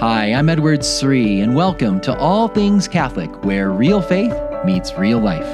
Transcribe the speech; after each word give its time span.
Hi, 0.00 0.34
I'm 0.34 0.50
Edward 0.50 0.84
Sri, 0.84 1.40
and 1.40 1.54
welcome 1.54 2.02
to 2.02 2.14
All 2.18 2.48
Things 2.48 2.86
Catholic, 2.86 3.30
where 3.46 3.70
real 3.70 4.02
faith 4.02 4.34
meets 4.62 4.92
real 4.98 5.18
life. 5.18 5.46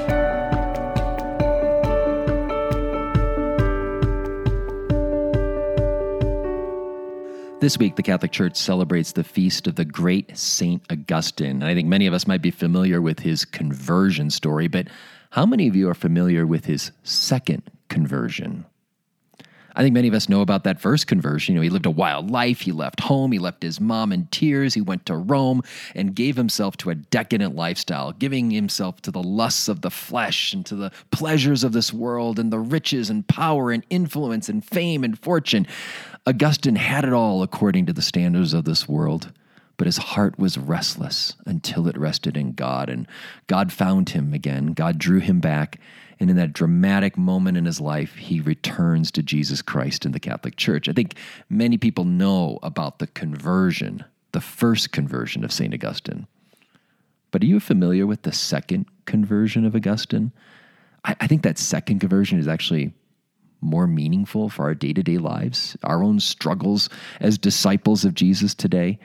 This 7.61 7.77
week, 7.77 7.95
the 7.95 8.03
Catholic 8.03 8.33
Church 8.33 8.57
celebrates 8.57 9.13
the 9.13 9.23
feast 9.23 9.65
of 9.65 9.75
the 9.75 9.85
great 9.85 10.37
Saint 10.37 10.83
Augustine. 10.91 11.61
And 11.61 11.63
I 11.63 11.73
think 11.73 11.87
many 11.87 12.05
of 12.05 12.13
us 12.13 12.27
might 12.27 12.41
be 12.41 12.51
familiar 12.51 13.01
with 13.01 13.19
his 13.19 13.45
conversion 13.45 14.29
story, 14.29 14.67
but 14.67 14.89
how 15.29 15.45
many 15.45 15.69
of 15.69 15.75
you 15.77 15.87
are 15.87 15.93
familiar 15.93 16.45
with 16.45 16.65
his 16.65 16.91
second 17.03 17.63
conversion? 17.87 18.65
I 19.75 19.81
think 19.81 19.93
many 19.93 20.07
of 20.07 20.13
us 20.13 20.29
know 20.29 20.41
about 20.41 20.63
that 20.63 20.79
first 20.79 21.07
conversion. 21.07 21.53
You 21.53 21.59
know, 21.59 21.63
he 21.63 21.69
lived 21.69 21.85
a 21.85 21.91
wild 21.91 22.29
life. 22.29 22.61
He 22.61 22.71
left 22.71 22.99
home. 22.99 23.31
He 23.31 23.39
left 23.39 23.63
his 23.63 23.79
mom 23.79 24.11
in 24.11 24.27
tears. 24.27 24.73
He 24.73 24.81
went 24.81 25.05
to 25.07 25.15
Rome 25.15 25.63
and 25.95 26.15
gave 26.15 26.35
himself 26.35 26.77
to 26.77 26.89
a 26.89 26.95
decadent 26.95 27.55
lifestyle, 27.55 28.11
giving 28.11 28.51
himself 28.51 29.01
to 29.01 29.11
the 29.11 29.23
lusts 29.23 29.67
of 29.67 29.81
the 29.81 29.91
flesh 29.91 30.53
and 30.53 30.65
to 30.67 30.75
the 30.75 30.91
pleasures 31.11 31.63
of 31.63 31.71
this 31.71 31.91
world 31.91 32.39
and 32.39 32.51
the 32.51 32.59
riches 32.59 33.09
and 33.09 33.27
power 33.27 33.71
and 33.71 33.83
influence 33.89 34.49
and 34.49 34.63
fame 34.63 35.03
and 35.03 35.17
fortune. 35.19 35.65
Augustine 36.25 36.75
had 36.75 37.03
it 37.03 37.13
all 37.13 37.43
according 37.43 37.85
to 37.87 37.93
the 37.93 38.01
standards 38.01 38.53
of 38.53 38.65
this 38.65 38.87
world. 38.87 39.31
But 39.77 39.87
his 39.87 39.97
heart 39.97 40.37
was 40.37 40.57
restless 40.57 41.35
until 41.45 41.87
it 41.87 41.97
rested 41.97 42.37
in 42.37 42.53
God. 42.53 42.89
And 42.89 43.07
God 43.47 43.73
found 43.73 44.09
him 44.09 44.33
again. 44.33 44.73
God 44.73 44.97
drew 44.97 45.19
him 45.19 45.39
back 45.39 45.79
and 46.23 46.29
in 46.29 46.37
that 46.37 46.53
dramatic 46.53 47.17
moment 47.17 47.57
in 47.57 47.65
his 47.65 47.81
life, 47.81 48.15
he 48.15 48.39
returns 48.39 49.11
to 49.11 49.21
Jesus 49.21 49.61
Christ 49.61 50.05
in 50.05 50.13
the 50.13 50.21
Catholic 50.21 50.55
Church. 50.55 50.87
I 50.87 50.93
think 50.93 51.15
many 51.49 51.77
people 51.77 52.05
know 52.05 52.59
about 52.63 52.99
the 52.99 53.07
conversion, 53.07 54.05
the 54.31 54.39
first 54.39 54.93
conversion 54.93 55.43
of 55.43 55.51
St. 55.51 55.73
Augustine. 55.73 56.27
But 57.31 57.43
are 57.43 57.47
you 57.47 57.59
familiar 57.59 58.07
with 58.07 58.21
the 58.21 58.31
second 58.31 58.85
conversion 59.05 59.65
of 59.65 59.75
Augustine? 59.75 60.31
I, 61.03 61.15
I 61.19 61.27
think 61.27 61.41
that 61.43 61.57
second 61.57 61.99
conversion 61.99 62.39
is 62.39 62.47
actually 62.47 62.93
more 63.59 63.85
meaningful 63.85 64.47
for 64.47 64.63
our 64.63 64.75
day 64.75 64.93
to 64.93 65.03
day 65.03 65.17
lives, 65.17 65.75
our 65.83 66.03
own 66.03 66.21
struggles 66.21 66.89
as 67.19 67.37
disciples 67.37 68.05
of 68.05 68.13
Jesus 68.13 68.53
today. 68.53 68.97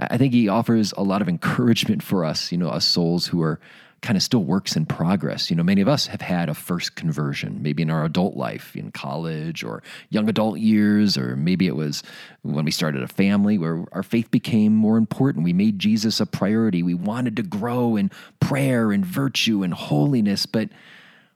I 0.00 0.16
think 0.16 0.32
he 0.32 0.48
offers 0.48 0.94
a 0.96 1.02
lot 1.02 1.20
of 1.20 1.28
encouragement 1.28 2.02
for 2.02 2.24
us, 2.24 2.50
you 2.50 2.58
know, 2.58 2.68
us 2.68 2.86
souls 2.86 3.26
who 3.26 3.42
are 3.42 3.60
kind 4.00 4.16
of 4.16 4.22
still 4.22 4.42
works 4.42 4.76
in 4.76 4.86
progress. 4.86 5.50
You 5.50 5.56
know, 5.56 5.62
many 5.62 5.82
of 5.82 5.88
us 5.88 6.06
have 6.06 6.22
had 6.22 6.48
a 6.48 6.54
first 6.54 6.94
conversion, 6.94 7.62
maybe 7.62 7.82
in 7.82 7.90
our 7.90 8.04
adult 8.04 8.34
life, 8.34 8.74
in 8.74 8.92
college 8.92 9.62
or 9.62 9.82
young 10.08 10.26
adult 10.28 10.58
years, 10.58 11.18
or 11.18 11.36
maybe 11.36 11.66
it 11.66 11.76
was 11.76 12.02
when 12.40 12.64
we 12.64 12.70
started 12.70 13.02
a 13.02 13.08
family 13.08 13.58
where 13.58 13.84
our 13.92 14.02
faith 14.02 14.30
became 14.30 14.74
more 14.74 14.96
important. 14.96 15.44
We 15.44 15.52
made 15.52 15.78
Jesus 15.78 16.18
a 16.18 16.24
priority. 16.24 16.82
We 16.82 16.94
wanted 16.94 17.36
to 17.36 17.42
grow 17.42 17.96
in 17.96 18.10
prayer 18.40 18.90
and 18.90 19.04
virtue 19.04 19.62
and 19.62 19.74
holiness, 19.74 20.46
but 20.46 20.70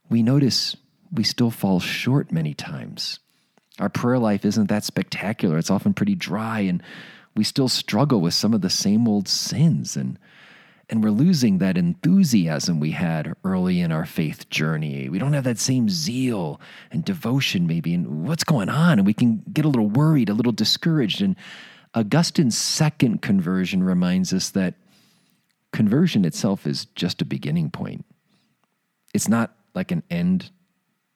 we 0.09 0.23
notice 0.23 0.75
we 1.13 1.23
still 1.23 1.51
fall 1.51 1.81
short 1.81 2.33
many 2.33 2.55
times. 2.55 3.19
Our 3.79 3.91
prayer 3.91 4.19
life 4.19 4.45
isn't 4.45 4.69
that 4.71 4.85
spectacular. 4.85 5.59
It's 5.59 5.71
often 5.71 5.93
pretty 5.93 6.15
dry, 6.15 6.61
and 6.61 6.83
we 7.35 7.45
still 7.45 7.69
struggle 7.69 8.21
with 8.21 8.35
some 8.35 8.55
of 8.55 8.61
the 8.61 8.71
same 8.71 9.09
old 9.09 9.29
sins. 9.29 9.97
And 9.97 10.19
and 10.91 11.03
we're 11.03 11.11
losing 11.11 11.59
that 11.59 11.79
enthusiasm 11.79 12.79
we 12.79 12.91
had 12.91 13.33
early 13.43 13.81
in 13.81 13.91
our 13.91 14.05
faith 14.05 14.49
journey. 14.51 15.09
We 15.09 15.19
don't 15.19 15.33
have 15.33 15.45
that 15.45 15.59
same 15.59 15.89
zeal 15.89 16.61
and 16.91 17.05
devotion, 17.05 17.67
maybe, 17.67 17.95
and 17.95 18.27
what's 18.29 18.45
going 18.45 18.69
on? 18.69 18.99
And 18.99 19.07
we 19.07 19.15
can 19.15 19.43
get 19.51 19.65
a 19.65 19.69
little 19.69 19.89
worried, 19.89 20.29
a 20.29 20.35
little 20.35 20.53
discouraged. 20.53 21.23
And 21.23 21.37
Augustine's 21.95 22.59
second 22.59 23.23
conversion 23.23 23.83
reminds 23.83 24.33
us 24.33 24.51
that 24.51 24.75
conversion 25.73 26.25
itself 26.25 26.67
is 26.67 26.85
just 26.95 27.23
a 27.23 27.25
beginning 27.25 27.71
point. 27.71 28.05
It's 29.15 29.29
not 29.29 29.57
like 29.75 29.91
an 29.91 30.03
end 30.11 30.51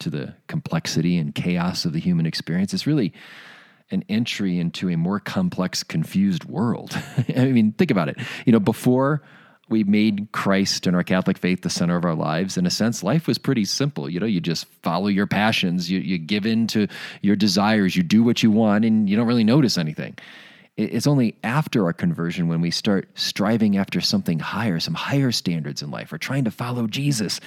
to 0.01 0.09
the 0.09 0.35
complexity 0.47 1.19
and 1.19 1.35
chaos 1.35 1.85
of 1.85 1.93
the 1.93 2.01
human 2.01 2.27
experience. 2.27 2.73
It's 2.73 2.87
really 2.87 3.13
an 3.91 4.05
entry 4.09 4.59
into 4.59 4.91
a 4.91 4.97
more 4.97 5.21
complex, 5.21 5.83
confused 5.83 6.45
world. 6.45 6.97
I 7.37 7.47
mean, 7.47 7.73
think 7.73 7.91
about 7.91 8.09
it. 8.09 8.19
You 8.45 8.53
know, 8.53 8.61
before 8.61 9.23
we 9.69 9.85
made 9.85 10.29
Christ 10.33 10.87
and 10.87 10.97
our 10.97 11.03
Catholic 11.03 11.37
faith 11.37 11.63
the 11.63 11.71
center 11.71 11.97
of 11.97 12.05
our 12.05 12.15
lives. 12.15 12.57
In 12.57 12.67
a 12.67 12.71
sense, 12.71 13.03
life 13.03 13.27
was 13.27 13.39
pretty 13.39 13.65
simple. 13.65 14.09
You 14.09 14.21
know, 14.21 14.27
you 14.27 14.41
just 14.41 14.67
follow 14.83 15.09
your 15.09 15.27
passions, 15.27 15.91
you, 15.91 16.01
you 16.01 16.19
give 16.19 16.47
in 16.47 16.67
to 16.69 16.89
your 17.23 17.37
desires, 17.37 17.97
you 17.97 18.03
do 18.03 18.23
what 18.23 18.43
you 18.43 18.51
want, 18.51 18.85
and 18.85 19.09
you 19.09 19.17
don't 19.17 19.27
really 19.27 19.45
notice 19.45 19.77
anything. 19.77 20.17
It's 20.79 21.09
only 21.09 21.35
after 21.43 21.87
our 21.87 21.93
conversion 21.93 22.47
when 22.47 22.61
we 22.61 22.71
start 22.71 23.09
striving 23.15 23.77
after 23.77 24.01
something 24.01 24.39
higher, 24.39 24.79
some 24.79 24.95
higher 24.95 25.33
standards 25.33 25.83
in 25.83 25.91
life, 25.91 26.13
or 26.13 26.19
trying 26.19 26.45
to 26.45 26.53
follow 26.53 26.87
Jesus, 26.87 27.41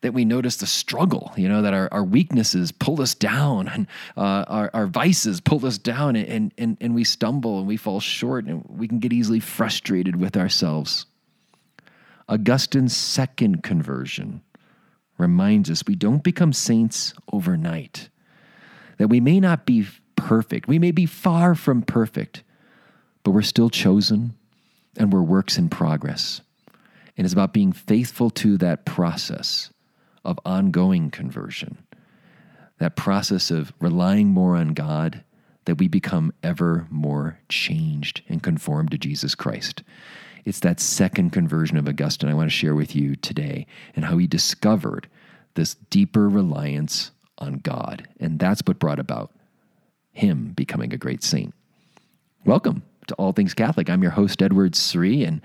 that 0.00 0.12
we 0.12 0.24
notice 0.24 0.56
the 0.56 0.66
struggle, 0.66 1.32
you 1.36 1.48
know, 1.48 1.62
that 1.62 1.74
our, 1.74 1.88
our 1.92 2.02
weaknesses 2.02 2.72
pull 2.72 3.00
us 3.00 3.14
down 3.14 3.68
and 3.68 3.86
uh, 4.16 4.44
our, 4.48 4.70
our 4.74 4.86
vices 4.88 5.40
pull 5.40 5.64
us 5.64 5.78
down, 5.78 6.16
and, 6.16 6.52
and, 6.58 6.76
and 6.80 6.92
we 6.92 7.04
stumble 7.04 7.60
and 7.60 7.68
we 7.68 7.76
fall 7.76 8.00
short, 8.00 8.46
and 8.46 8.64
we 8.68 8.88
can 8.88 8.98
get 8.98 9.12
easily 9.12 9.38
frustrated 9.38 10.16
with 10.16 10.36
ourselves. 10.36 11.06
Augustine's 12.28 12.96
second 12.96 13.62
conversion 13.62 14.42
reminds 15.18 15.70
us 15.70 15.84
we 15.86 15.94
don't 15.94 16.24
become 16.24 16.52
saints 16.52 17.14
overnight, 17.32 18.08
that 18.98 19.06
we 19.06 19.20
may 19.20 19.38
not 19.38 19.66
be 19.66 19.86
perfect, 20.16 20.66
we 20.66 20.80
may 20.80 20.90
be 20.90 21.06
far 21.06 21.54
from 21.54 21.82
perfect, 21.82 22.42
but 23.22 23.30
we're 23.30 23.42
still 23.42 23.70
chosen 23.70 24.34
and 24.96 25.12
we're 25.12 25.22
works 25.22 25.58
in 25.58 25.68
progress. 25.68 26.40
And 27.16 27.24
it's 27.24 27.32
about 27.32 27.52
being 27.52 27.72
faithful 27.72 28.30
to 28.30 28.56
that 28.58 28.84
process 28.84 29.70
of 30.24 30.38
ongoing 30.44 31.10
conversion, 31.10 31.78
that 32.78 32.96
process 32.96 33.50
of 33.50 33.72
relying 33.80 34.28
more 34.28 34.56
on 34.56 34.68
God, 34.68 35.24
that 35.64 35.78
we 35.78 35.88
become 35.88 36.32
ever 36.42 36.86
more 36.90 37.38
changed 37.48 38.22
and 38.28 38.42
conformed 38.42 38.90
to 38.90 38.98
Jesus 38.98 39.34
Christ. 39.34 39.82
It's 40.44 40.60
that 40.60 40.80
second 40.80 41.30
conversion 41.30 41.76
of 41.76 41.86
Augustine 41.86 42.28
I 42.28 42.34
want 42.34 42.50
to 42.50 42.56
share 42.56 42.74
with 42.74 42.96
you 42.96 43.14
today 43.14 43.66
and 43.94 44.04
how 44.04 44.18
he 44.18 44.26
discovered 44.26 45.08
this 45.54 45.74
deeper 45.90 46.28
reliance 46.28 47.12
on 47.38 47.54
God. 47.54 48.08
And 48.18 48.38
that's 48.38 48.62
what 48.64 48.78
brought 48.78 48.98
about 48.98 49.32
him 50.10 50.52
becoming 50.56 50.92
a 50.92 50.98
great 50.98 51.22
saint. 51.22 51.54
Welcome 52.44 52.82
to 53.06 53.14
All 53.14 53.32
Things 53.32 53.54
Catholic. 53.54 53.88
I'm 53.90 54.02
your 54.02 54.12
host, 54.12 54.42
Edward 54.42 54.74
Sri, 54.76 55.24
and 55.24 55.40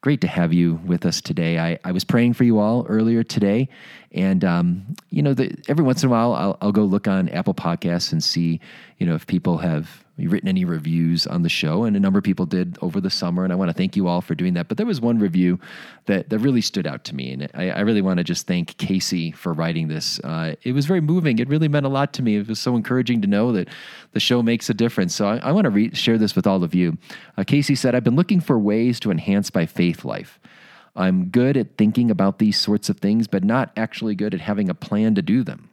great 0.00 0.20
to 0.20 0.26
have 0.26 0.52
you 0.52 0.80
with 0.84 1.06
us 1.06 1.20
today. 1.20 1.58
I, 1.58 1.78
I 1.84 1.92
was 1.92 2.04
praying 2.04 2.34
for 2.34 2.44
you 2.44 2.58
all 2.58 2.86
earlier 2.88 3.22
today, 3.22 3.68
and 4.12 4.44
um, 4.44 4.96
you 5.10 5.22
know, 5.22 5.34
the, 5.34 5.56
every 5.68 5.84
once 5.84 6.02
in 6.02 6.08
a 6.08 6.12
while, 6.12 6.34
I'll, 6.34 6.58
I'll 6.60 6.72
go 6.72 6.84
look 6.84 7.08
on 7.08 7.28
Apple 7.30 7.54
Podcasts 7.54 8.12
and 8.12 8.22
see, 8.22 8.60
you 8.98 9.06
know, 9.06 9.14
if 9.14 9.26
people 9.26 9.58
have 9.58 10.03
written 10.16 10.48
any 10.48 10.64
reviews 10.64 11.26
on 11.26 11.42
the 11.42 11.48
show, 11.48 11.84
and 11.84 11.96
a 11.96 12.00
number 12.00 12.18
of 12.18 12.24
people 12.24 12.46
did 12.46 12.78
over 12.80 13.00
the 13.00 13.10
summer, 13.10 13.42
and 13.42 13.52
I 13.52 13.56
want 13.56 13.68
to 13.68 13.74
thank 13.74 13.96
you 13.96 14.06
all 14.06 14.20
for 14.20 14.34
doing 14.34 14.54
that. 14.54 14.68
But 14.68 14.76
there 14.76 14.86
was 14.86 15.00
one 15.00 15.18
review 15.18 15.58
that, 16.06 16.30
that 16.30 16.38
really 16.38 16.60
stood 16.60 16.86
out 16.86 17.04
to 17.04 17.14
me, 17.14 17.32
and 17.32 17.50
I, 17.54 17.70
I 17.70 17.80
really 17.80 18.02
want 18.02 18.18
to 18.18 18.24
just 18.24 18.46
thank 18.46 18.76
Casey 18.76 19.32
for 19.32 19.52
writing 19.52 19.88
this. 19.88 20.20
Uh, 20.20 20.54
it 20.62 20.72
was 20.72 20.86
very 20.86 21.00
moving. 21.00 21.38
It 21.38 21.48
really 21.48 21.68
meant 21.68 21.86
a 21.86 21.88
lot 21.88 22.12
to 22.14 22.22
me. 22.22 22.36
It 22.36 22.48
was 22.48 22.60
so 22.60 22.76
encouraging 22.76 23.22
to 23.22 23.26
know 23.26 23.52
that 23.52 23.68
the 24.12 24.20
show 24.20 24.42
makes 24.42 24.70
a 24.70 24.74
difference. 24.74 25.14
So 25.14 25.26
I, 25.26 25.38
I 25.38 25.52
want 25.52 25.64
to 25.64 25.70
re- 25.70 25.94
share 25.94 26.18
this 26.18 26.36
with 26.36 26.46
all 26.46 26.62
of 26.62 26.74
you. 26.74 26.96
Uh, 27.36 27.44
Casey 27.44 27.74
said, 27.74 27.94
I've 27.94 28.04
been 28.04 28.16
looking 28.16 28.40
for 28.40 28.58
ways 28.58 29.00
to 29.00 29.10
enhance 29.10 29.52
my 29.52 29.66
faith 29.66 30.04
life. 30.04 30.38
I'm 30.96 31.26
good 31.26 31.56
at 31.56 31.76
thinking 31.76 32.10
about 32.10 32.38
these 32.38 32.58
sorts 32.58 32.88
of 32.88 32.98
things, 32.98 33.26
but 33.26 33.42
not 33.42 33.72
actually 33.76 34.14
good 34.14 34.32
at 34.32 34.40
having 34.40 34.70
a 34.70 34.74
plan 34.74 35.16
to 35.16 35.22
do 35.22 35.42
them. 35.42 35.70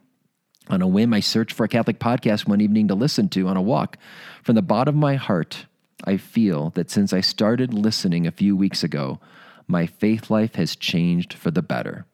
On 0.68 0.80
a 0.80 0.86
whim, 0.86 1.12
I 1.12 1.20
searched 1.20 1.52
for 1.52 1.64
a 1.64 1.68
Catholic 1.68 1.98
podcast 1.98 2.46
one 2.46 2.60
evening 2.60 2.88
to 2.88 2.94
listen 2.94 3.28
to 3.30 3.48
on 3.48 3.56
a 3.56 3.62
walk. 3.62 3.98
From 4.42 4.54
the 4.54 4.62
bottom 4.62 4.96
of 4.96 5.00
my 5.00 5.16
heart, 5.16 5.66
I 6.04 6.16
feel 6.16 6.70
that 6.70 6.90
since 6.90 7.12
I 7.12 7.20
started 7.20 7.74
listening 7.74 8.26
a 8.26 8.32
few 8.32 8.56
weeks 8.56 8.82
ago, 8.82 9.20
my 9.66 9.86
faith 9.86 10.30
life 10.30 10.54
has 10.54 10.76
changed 10.76 11.34
for 11.34 11.50
the 11.50 11.62
better. 11.62 12.06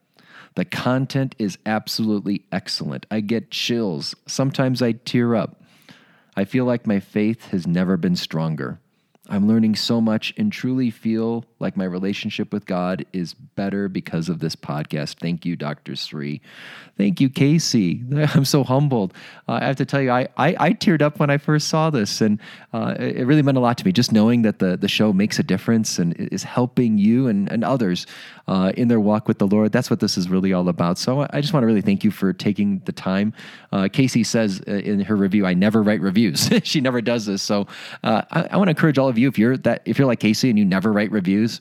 The 0.54 0.64
content 0.64 1.34
is 1.38 1.58
absolutely 1.66 2.44
excellent. 2.50 3.06
I 3.10 3.20
get 3.20 3.50
chills. 3.50 4.14
Sometimes 4.26 4.82
I 4.82 4.92
tear 4.92 5.34
up. 5.34 5.62
I 6.36 6.44
feel 6.44 6.64
like 6.64 6.86
my 6.86 7.00
faith 7.00 7.46
has 7.50 7.66
never 7.66 7.96
been 7.96 8.16
stronger. 8.16 8.80
I'm 9.28 9.46
learning 9.46 9.76
so 9.76 10.00
much 10.00 10.32
and 10.36 10.50
truly 10.50 10.90
feel 10.90 11.44
like 11.58 11.76
my 11.76 11.84
relationship 11.84 12.52
with 12.52 12.66
God 12.66 13.04
is 13.12 13.34
better 13.34 13.88
because 13.88 14.28
of 14.28 14.38
this 14.38 14.56
podcast. 14.56 15.18
Thank 15.20 15.44
you, 15.44 15.56
Dr. 15.56 15.96
Sri. 15.96 16.40
Thank 16.96 17.20
you, 17.20 17.28
Casey. 17.28 18.02
I'm 18.34 18.44
so 18.44 18.64
humbled. 18.64 19.12
Uh, 19.46 19.58
I 19.60 19.66
have 19.66 19.76
to 19.76 19.84
tell 19.84 20.00
you, 20.00 20.10
I, 20.10 20.28
I, 20.36 20.56
I, 20.58 20.72
teared 20.72 21.02
up 21.02 21.20
when 21.20 21.30
I 21.30 21.38
first 21.38 21.68
saw 21.68 21.90
this, 21.90 22.20
and 22.20 22.40
uh, 22.72 22.94
it 22.98 23.26
really 23.26 23.42
meant 23.42 23.58
a 23.58 23.60
lot 23.60 23.78
to 23.78 23.84
me 23.84 23.92
just 23.92 24.12
knowing 24.12 24.42
that 24.42 24.58
the, 24.58 24.76
the 24.76 24.88
show 24.88 25.12
makes 25.12 25.38
a 25.38 25.42
difference 25.42 25.98
and 25.98 26.14
is 26.16 26.42
helping 26.42 26.98
you 26.98 27.26
and, 27.26 27.50
and 27.50 27.64
others 27.64 28.06
uh, 28.48 28.72
in 28.76 28.88
their 28.88 28.98
walk 28.98 29.28
with 29.28 29.38
the 29.38 29.46
Lord. 29.46 29.72
That's 29.72 29.90
what 29.90 30.00
this 30.00 30.16
is 30.16 30.28
really 30.28 30.52
all 30.52 30.68
about. 30.68 30.98
So 30.98 31.26
I 31.30 31.40
just 31.40 31.52
want 31.52 31.62
to 31.62 31.66
really 31.66 31.82
thank 31.82 32.02
you 32.02 32.10
for 32.10 32.32
taking 32.32 32.80
the 32.86 32.92
time. 32.92 33.34
Uh, 33.70 33.88
Casey 33.92 34.24
says 34.24 34.62
uh, 34.66 34.72
in 34.72 35.00
her 35.00 35.16
review, 35.16 35.46
I 35.46 35.54
never 35.54 35.82
write 35.82 36.00
reviews. 36.00 36.48
she 36.62 36.80
never 36.80 37.00
does 37.02 37.26
this. 37.26 37.42
So 37.42 37.66
uh, 38.02 38.22
I, 38.30 38.48
I 38.52 38.56
want 38.56 38.68
to 38.68 38.70
encourage 38.70 38.98
all 38.98 39.08
of 39.08 39.17
if 39.26 39.38
you're 39.38 39.56
that, 39.56 39.82
if 39.84 39.98
you're 39.98 40.06
like 40.06 40.20
Casey 40.20 40.48
and 40.48 40.58
you 40.58 40.64
never 40.64 40.92
write 40.92 41.10
reviews, 41.10 41.60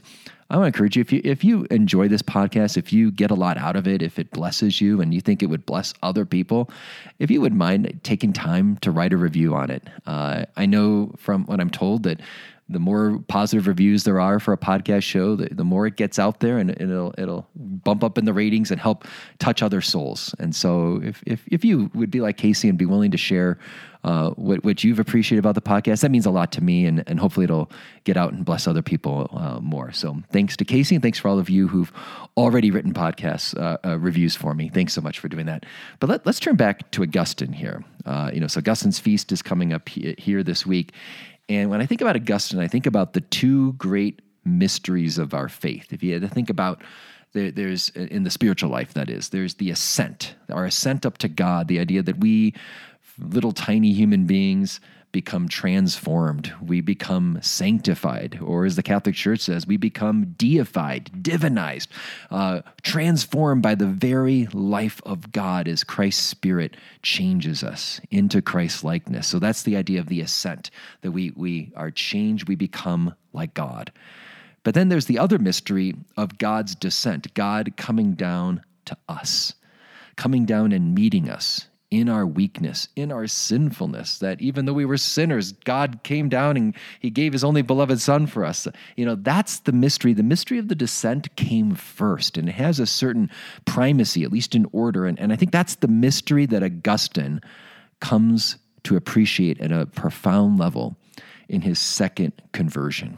I 0.50 0.58
want 0.58 0.66
to 0.66 0.68
encourage 0.68 0.96
you 0.96 1.02
if 1.02 1.12
you 1.12 1.22
if 1.24 1.44
you 1.44 1.66
enjoy 1.72 2.08
this 2.08 2.22
podcast, 2.22 2.78
if 2.78 2.94
you 2.94 3.12
get 3.12 3.32
a 3.32 3.36
lot 3.36 3.58
out 3.58 3.76
of 3.76 3.88
it, 3.88 4.02
if 4.02 4.20
it 4.20 4.32
blesses 4.32 4.80
you 4.80 5.02
and 5.02 5.14
you 5.14 5.20
think 5.20 5.42
it 5.42 5.48
would 5.48 5.66
bless 5.66 5.94
other 6.04 6.26
people, 6.26 6.70
if 7.20 7.32
you 7.32 7.42
would 7.42 7.54
mind 7.54 8.00
taking 8.04 8.32
time 8.32 8.78
to 8.78 8.92
write 8.92 9.14
a 9.14 9.18
review 9.18 9.56
on 9.56 9.70
it. 9.72 9.90
Uh, 10.06 10.46
I 10.56 10.66
know 10.66 11.12
from 11.18 11.46
what 11.46 11.60
I'm 11.60 11.70
told 11.70 12.04
that 12.04 12.22
the 12.70 12.80
more 12.80 13.24
positive 13.28 13.68
reviews 13.68 14.04
there 14.04 14.20
are 14.20 14.40
for 14.40 14.54
a 14.54 14.58
podcast 14.58 15.04
show, 15.04 15.36
the, 15.36 15.48
the 15.52 15.64
more 15.64 15.88
it 15.88 15.96
gets 15.96 16.20
out 16.20 16.42
there 16.42 16.58
and, 16.58 16.72
it'll 16.72 17.14
it'll 17.18 17.48
bump 17.56 18.04
up 18.04 18.18
in 18.18 18.26
the 18.26 18.34
ratings 18.34 18.72
and 18.72 18.80
help 18.80 19.06
touch 19.40 19.64
other 19.64 19.82
souls. 19.82 20.36
And 20.40 20.56
so 20.56 21.02
if 21.04 21.24
if, 21.26 21.44
if 21.48 21.64
you 21.64 21.90
would 21.94 22.12
be 22.12 22.22
like 22.22 22.38
Casey 22.38 22.68
and 22.70 22.78
be 22.78 22.86
willing 22.86 23.12
to 23.12 23.18
share 23.18 23.58
uh, 24.04 24.30
what, 24.32 24.64
what 24.64 24.84
you've 24.84 25.00
appreciated 25.00 25.40
about 25.40 25.56
the 25.56 25.62
podcast, 25.62 26.02
that 26.02 26.12
means 26.12 26.26
a 26.26 26.32
lot 26.32 26.52
to 26.54 26.62
me 26.62 26.86
and, 26.86 27.04
and 27.08 27.20
hopefully 27.20 27.46
it'll 27.46 27.70
get 28.04 28.16
out 28.16 28.32
and 28.32 28.46
bless 28.46 28.68
other 28.68 28.82
people 28.82 29.30
uh, 29.34 29.60
more. 29.60 29.92
So 29.92 30.22
thanks 30.32 30.56
to 30.58 30.66
Casey 30.66 30.96
and 30.96 31.02
thanks 31.02 31.20
for 31.20 31.28
all 31.28 31.40
of 31.40 31.50
you 31.50 31.68
who've 31.68 31.92
already 32.36 32.72
written 32.72 32.94
podcast 32.94 33.58
uh, 33.58 33.78
uh 33.86 33.98
reviews 33.98 34.36
for 34.36 34.54
me. 34.54 34.70
Thanks 34.70 34.94
so 34.94 35.02
much 35.02 35.20
for 35.20 35.28
doing 35.28 35.46
that. 35.48 35.66
But 36.00 36.10
let, 36.10 36.28
us 36.28 36.40
turn 36.40 36.56
back 36.56 36.92
to 36.92 37.04
Augustine 37.04 37.54
here. 37.54 37.84
Uh, 38.06 38.32
you 38.34 38.40
know, 38.40 38.48
so 38.48 38.60
Augustine's 38.60 39.00
feast 39.00 39.32
is 39.32 39.42
coming 39.42 39.74
up 39.74 39.90
here 39.90 40.44
this 40.44 40.66
week. 40.66 40.94
And 41.50 41.70
when 41.70 41.82
I 41.82 41.86
think 41.86 42.02
about 42.02 42.16
Augustine, 42.16 42.60
I 42.60 42.68
think 42.68 42.86
about 42.86 43.14
the 43.14 43.22
two 43.22 43.74
great 43.74 44.22
mysteries 44.44 45.18
of 45.18 45.34
our 45.34 45.50
faith. 45.50 45.94
If 45.94 46.04
you 46.04 46.14
had 46.14 46.22
to 46.22 46.28
think 46.28 46.50
about 46.50 46.82
there, 47.34 47.52
there's 47.52 47.92
uh, 47.96 48.02
in 48.02 48.24
the 48.24 48.30
spiritual 48.30 48.70
life, 48.70 48.94
that 48.94 49.10
is, 49.10 49.30
there's 49.30 49.56
the 49.56 49.70
ascent, 49.70 50.36
our 50.50 50.66
ascent 50.66 51.06
up 51.06 51.18
to 51.20 51.28
God, 51.28 51.68
the 51.68 51.80
idea 51.80 52.02
that 52.04 52.20
we, 52.20 52.54
little 53.20 53.52
tiny 53.52 53.94
human 53.94 54.26
beings, 54.26 54.80
become 55.12 55.48
transformed, 55.48 56.54
we 56.62 56.82
become 56.82 57.40
sanctified, 57.42 58.40
or 58.42 58.66
as 58.66 58.76
the 58.76 58.84
Catholic 58.84 59.16
Church 59.16 59.40
says, 59.40 59.66
we 59.66 59.78
become 59.78 60.36
deified, 60.38 61.10
divinized, 61.22 61.88
uh, 62.30 62.62
transformed 62.84 63.62
by 63.62 63.74
the 63.74 63.88
very 63.88 64.48
life 64.48 65.02
of 65.06 65.32
God 65.32 65.68
as 65.68 65.84
Christ's 65.84 66.24
Spirit 66.24 66.76
changes 67.02 67.64
us 67.64 68.02
into 68.12 68.42
Christ's 68.42 68.84
likeness. 68.84 69.28
So 69.28 69.40
that's 69.40 69.64
the 69.64 69.78
idea 69.78 70.00
of 70.00 70.08
the 70.08 70.22
ascent, 70.22 70.72
that 71.02 71.12
we, 71.12 71.32
we 71.36 71.72
are 71.76 71.92
changed, 71.92 72.48
we 72.48 72.56
become 72.56 73.16
like 73.34 73.54
God. 73.54 73.92
But 74.64 74.74
then 74.74 74.90
there's 74.90 75.06
the 75.06 75.20
other 75.20 75.40
mystery 75.40 75.96
of 76.18 76.38
God's 76.38 76.76
descent, 76.76 77.34
God 77.34 77.78
coming 77.78 78.14
down 78.14 78.62
to 78.86 78.98
us, 79.08 79.54
coming 80.18 80.46
down 80.46 80.74
and 80.74 80.94
meeting 80.94 81.30
us 81.30 81.68
in 81.90 82.10
our 82.10 82.26
weakness, 82.26 82.90
in 82.96 83.12
our 83.12 83.28
sinfulness, 83.28 84.20
that 84.20 84.42
even 84.42 84.66
though 84.66 84.74
we 84.74 84.86
were 84.86 84.98
sinners, 84.98 85.54
God 85.64 86.02
came 86.04 86.28
down 86.28 86.58
and 86.58 86.76
He 87.00 87.10
gave 87.10 87.34
His 87.34 87.44
only 87.44 87.62
beloved 87.62 88.02
Son 88.02 88.28
for 88.28 88.44
us. 88.44 88.68
You 88.96 89.06
know, 89.06 89.16
that's 89.16 89.60
the 89.60 89.72
mystery. 89.72 90.14
The 90.14 90.24
mystery 90.24 90.58
of 90.58 90.68
the 90.68 90.76
descent 90.76 91.36
came 91.38 91.76
first, 91.76 92.38
and 92.38 92.50
it 92.50 92.56
has 92.56 92.80
a 92.80 92.86
certain 92.86 93.30
primacy, 93.66 94.24
at 94.24 94.32
least 94.32 94.54
in 94.54 94.68
order. 94.74 95.06
And, 95.06 95.18
and 95.20 95.32
I 95.32 95.38
think 95.38 95.52
that's 95.52 95.76
the 95.76 95.88
mystery 95.88 96.46
that 96.48 96.64
Augustine 96.64 97.42
comes 98.02 98.58
to 98.84 98.96
appreciate 98.96 99.60
at 99.62 99.72
a 99.72 99.86
profound 99.86 100.60
level 100.60 100.98
in 101.50 101.62
his 101.62 101.80
second 101.80 102.34
conversion. 102.52 103.18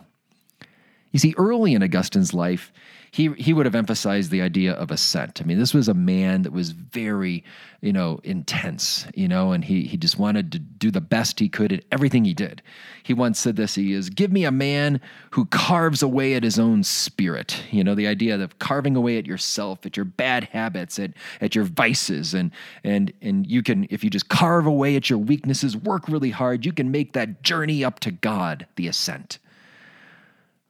You 1.11 1.19
see, 1.19 1.33
early 1.37 1.73
in 1.73 1.81
Augustine's 1.81 2.33
life, 2.33 2.71
he 3.11 3.29
he 3.33 3.53
would 3.53 3.65
have 3.65 3.75
emphasized 3.75 4.29
the 4.29 4.41
idea 4.41 4.73
of 4.73 4.91
ascent. 4.91 5.41
I 5.41 5.45
mean, 5.45 5.57
this 5.57 5.73
was 5.73 5.87
a 5.87 5.93
man 5.93 6.43
that 6.43 6.51
was 6.51 6.71
very, 6.71 7.43
you 7.81 7.91
know, 7.91 8.19
intense, 8.23 9.07
you 9.15 9.27
know, 9.27 9.51
and 9.51 9.65
he 9.65 9.83
he 9.83 9.97
just 9.97 10.19
wanted 10.19 10.51
to 10.51 10.59
do 10.59 10.91
the 10.91 11.01
best 11.01 11.39
he 11.39 11.49
could 11.49 11.73
at 11.73 11.83
everything 11.91 12.25
he 12.25 12.33
did. 12.35 12.61
He 13.01 13.15
once 13.15 13.39
said 13.39 13.55
this, 13.55 13.73
he 13.73 13.93
is, 13.93 14.11
give 14.11 14.31
me 14.31 14.45
a 14.45 14.51
man 14.51 15.01
who 15.31 15.45
carves 15.45 16.03
away 16.03 16.35
at 16.35 16.43
his 16.43 16.59
own 16.59 16.83
spirit. 16.83 17.63
You 17.71 17.83
know, 17.83 17.95
the 17.95 18.05
idea 18.07 18.39
of 18.39 18.59
carving 18.59 18.95
away 18.95 19.17
at 19.17 19.25
yourself, 19.25 19.85
at 19.87 19.97
your 19.97 20.05
bad 20.05 20.43
habits, 20.45 20.99
at 20.99 21.13
at 21.41 21.55
your 21.55 21.65
vices, 21.65 22.35
and 22.35 22.51
and 22.83 23.11
and 23.23 23.47
you 23.47 23.63
can, 23.63 23.87
if 23.89 24.03
you 24.03 24.11
just 24.11 24.29
carve 24.29 24.67
away 24.67 24.95
at 24.95 25.09
your 25.09 25.19
weaknesses, 25.19 25.75
work 25.75 26.07
really 26.07 26.31
hard, 26.31 26.63
you 26.63 26.73
can 26.73 26.91
make 26.91 27.13
that 27.13 27.41
journey 27.41 27.83
up 27.83 27.99
to 28.01 28.11
God, 28.11 28.67
the 28.75 28.87
ascent. 28.87 29.39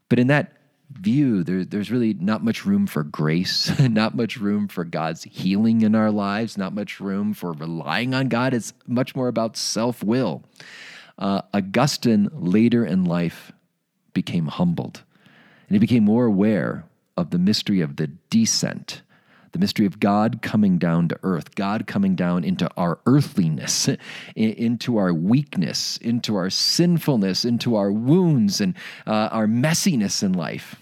But 0.09 0.19
in 0.19 0.27
that 0.27 0.53
view, 0.91 1.43
there, 1.43 1.63
there's 1.63 1.91
really 1.91 2.15
not 2.15 2.43
much 2.43 2.65
room 2.65 2.87
for 2.87 3.03
grace, 3.03 3.77
not 3.89 4.15
much 4.15 4.37
room 4.37 4.67
for 4.67 4.83
God's 4.83 5.23
healing 5.23 5.81
in 5.81 5.95
our 5.95 6.11
lives, 6.11 6.57
not 6.57 6.73
much 6.73 6.99
room 6.99 7.33
for 7.33 7.53
relying 7.53 8.13
on 8.13 8.27
God. 8.27 8.53
It's 8.53 8.73
much 8.87 9.15
more 9.15 9.27
about 9.27 9.55
self 9.55 10.03
will. 10.03 10.43
Uh, 11.17 11.41
Augustine 11.53 12.29
later 12.33 12.85
in 12.85 13.05
life 13.05 13.51
became 14.13 14.47
humbled 14.47 15.03
and 15.67 15.75
he 15.75 15.79
became 15.79 16.03
more 16.03 16.25
aware 16.25 16.85
of 17.15 17.29
the 17.29 17.37
mystery 17.37 17.81
of 17.81 17.97
the 17.97 18.07
descent 18.07 19.01
the 19.51 19.59
mystery 19.59 19.85
of 19.85 19.99
God 19.99 20.41
coming 20.41 20.77
down 20.77 21.07
to 21.09 21.19
earth, 21.23 21.55
God 21.55 21.87
coming 21.87 22.15
down 22.15 22.43
into 22.43 22.69
our 22.77 22.99
earthliness, 23.05 23.89
into 24.35 24.97
our 24.97 25.13
weakness, 25.13 25.97
into 25.97 26.35
our 26.35 26.49
sinfulness, 26.49 27.45
into 27.45 27.75
our 27.75 27.91
wounds 27.91 28.61
and 28.61 28.75
uh, 29.07 29.29
our 29.31 29.47
messiness 29.47 30.23
in 30.23 30.33
life. 30.33 30.75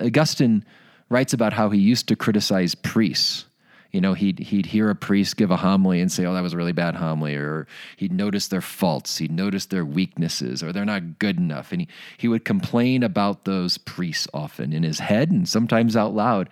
Augustine 0.00 0.64
writes 1.08 1.32
about 1.32 1.52
how 1.52 1.70
he 1.70 1.80
used 1.80 2.08
to 2.08 2.16
criticize 2.16 2.74
priests. 2.74 3.46
You 3.92 4.00
know, 4.00 4.14
he'd, 4.14 4.38
he'd 4.38 4.66
hear 4.66 4.88
a 4.88 4.94
priest 4.94 5.36
give 5.36 5.50
a 5.50 5.56
homily 5.56 6.00
and 6.00 6.12
say, 6.12 6.24
oh, 6.24 6.32
that 6.34 6.42
was 6.42 6.52
a 6.52 6.56
really 6.56 6.72
bad 6.72 6.94
homily, 6.94 7.34
or 7.34 7.66
he'd 7.96 8.12
notice 8.12 8.46
their 8.46 8.60
faults, 8.60 9.18
he'd 9.18 9.32
notice 9.32 9.66
their 9.66 9.84
weaknesses, 9.84 10.62
or 10.62 10.72
they're 10.72 10.84
not 10.84 11.18
good 11.18 11.38
enough. 11.38 11.72
And 11.72 11.82
he, 11.82 11.88
he 12.16 12.28
would 12.28 12.44
complain 12.44 13.02
about 13.02 13.44
those 13.44 13.78
priests 13.78 14.28
often 14.32 14.72
in 14.72 14.84
his 14.84 15.00
head 15.00 15.32
and 15.32 15.48
sometimes 15.48 15.96
out 15.96 16.14
loud. 16.14 16.48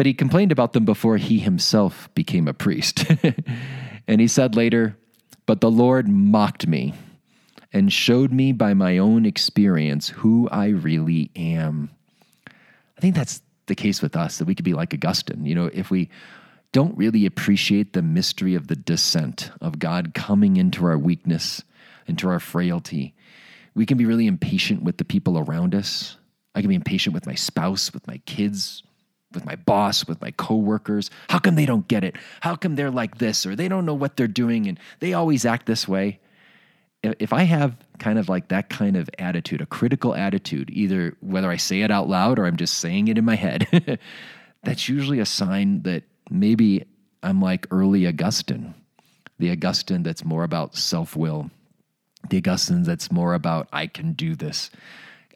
But 0.00 0.06
he 0.06 0.14
complained 0.14 0.50
about 0.50 0.72
them 0.72 0.86
before 0.86 1.18
he 1.18 1.40
himself 1.40 2.08
became 2.14 2.48
a 2.48 2.54
priest. 2.54 3.04
and 4.08 4.18
he 4.18 4.28
said 4.28 4.56
later, 4.56 4.96
But 5.44 5.60
the 5.60 5.70
Lord 5.70 6.08
mocked 6.08 6.66
me 6.66 6.94
and 7.70 7.92
showed 7.92 8.32
me 8.32 8.52
by 8.52 8.72
my 8.72 8.96
own 8.96 9.26
experience 9.26 10.08
who 10.08 10.48
I 10.48 10.68
really 10.68 11.30
am. 11.36 11.90
I 12.48 13.00
think 13.02 13.14
that's 13.14 13.42
the 13.66 13.74
case 13.74 14.00
with 14.00 14.16
us, 14.16 14.38
that 14.38 14.46
we 14.46 14.54
could 14.54 14.64
be 14.64 14.72
like 14.72 14.94
Augustine. 14.94 15.44
You 15.44 15.54
know, 15.54 15.70
if 15.70 15.90
we 15.90 16.08
don't 16.72 16.96
really 16.96 17.26
appreciate 17.26 17.92
the 17.92 18.00
mystery 18.00 18.54
of 18.54 18.68
the 18.68 18.76
descent 18.76 19.50
of 19.60 19.78
God 19.78 20.14
coming 20.14 20.56
into 20.56 20.86
our 20.86 20.96
weakness, 20.96 21.62
into 22.06 22.26
our 22.30 22.40
frailty, 22.40 23.14
we 23.74 23.84
can 23.84 23.98
be 23.98 24.06
really 24.06 24.26
impatient 24.26 24.82
with 24.82 24.96
the 24.96 25.04
people 25.04 25.38
around 25.38 25.74
us. 25.74 26.16
I 26.54 26.62
can 26.62 26.70
be 26.70 26.74
impatient 26.74 27.12
with 27.12 27.26
my 27.26 27.34
spouse, 27.34 27.92
with 27.92 28.06
my 28.06 28.16
kids, 28.24 28.82
with 29.32 29.44
my 29.44 29.56
boss, 29.56 30.06
with 30.06 30.20
my 30.20 30.30
coworkers. 30.32 31.10
How 31.28 31.38
come 31.38 31.54
they 31.54 31.66
don't 31.66 31.86
get 31.88 32.04
it? 32.04 32.16
How 32.40 32.56
come 32.56 32.76
they're 32.76 32.90
like 32.90 33.18
this 33.18 33.46
or 33.46 33.54
they 33.54 33.68
don't 33.68 33.86
know 33.86 33.94
what 33.94 34.16
they're 34.16 34.26
doing 34.26 34.66
and 34.66 34.78
they 35.00 35.12
always 35.12 35.44
act 35.44 35.66
this 35.66 35.86
way? 35.86 36.20
If 37.02 37.32
I 37.32 37.44
have 37.44 37.76
kind 37.98 38.18
of 38.18 38.28
like 38.28 38.48
that 38.48 38.68
kind 38.68 38.96
of 38.96 39.08
attitude, 39.18 39.60
a 39.60 39.66
critical 39.66 40.14
attitude, 40.14 40.70
either 40.70 41.16
whether 41.20 41.50
I 41.50 41.56
say 41.56 41.80
it 41.80 41.90
out 41.90 42.08
loud 42.08 42.38
or 42.38 42.46
I'm 42.46 42.56
just 42.56 42.78
saying 42.78 43.08
it 43.08 43.16
in 43.16 43.24
my 43.24 43.36
head, 43.36 43.98
that's 44.62 44.88
usually 44.88 45.20
a 45.20 45.26
sign 45.26 45.82
that 45.82 46.02
maybe 46.28 46.84
I'm 47.22 47.40
like 47.40 47.66
early 47.70 48.06
Augustine, 48.06 48.74
the 49.38 49.50
Augustine 49.50 50.02
that's 50.02 50.24
more 50.24 50.44
about 50.44 50.76
self 50.76 51.16
will, 51.16 51.50
the 52.28 52.38
Augustine 52.38 52.82
that's 52.82 53.10
more 53.10 53.32
about 53.32 53.68
I 53.72 53.86
can 53.86 54.12
do 54.12 54.34
this 54.34 54.70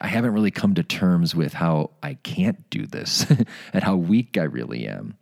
I 0.04 0.08
haven't 0.08 0.34
really 0.34 0.50
come 0.50 0.74
to 0.74 0.82
terms 0.82 1.34
with 1.34 1.54
how 1.54 1.88
I 2.02 2.12
can't 2.12 2.68
do 2.68 2.86
this 2.86 3.24
and 3.72 3.82
how 3.82 3.96
weak 3.96 4.36
I 4.36 4.42
really 4.42 4.86
am. 4.86 5.16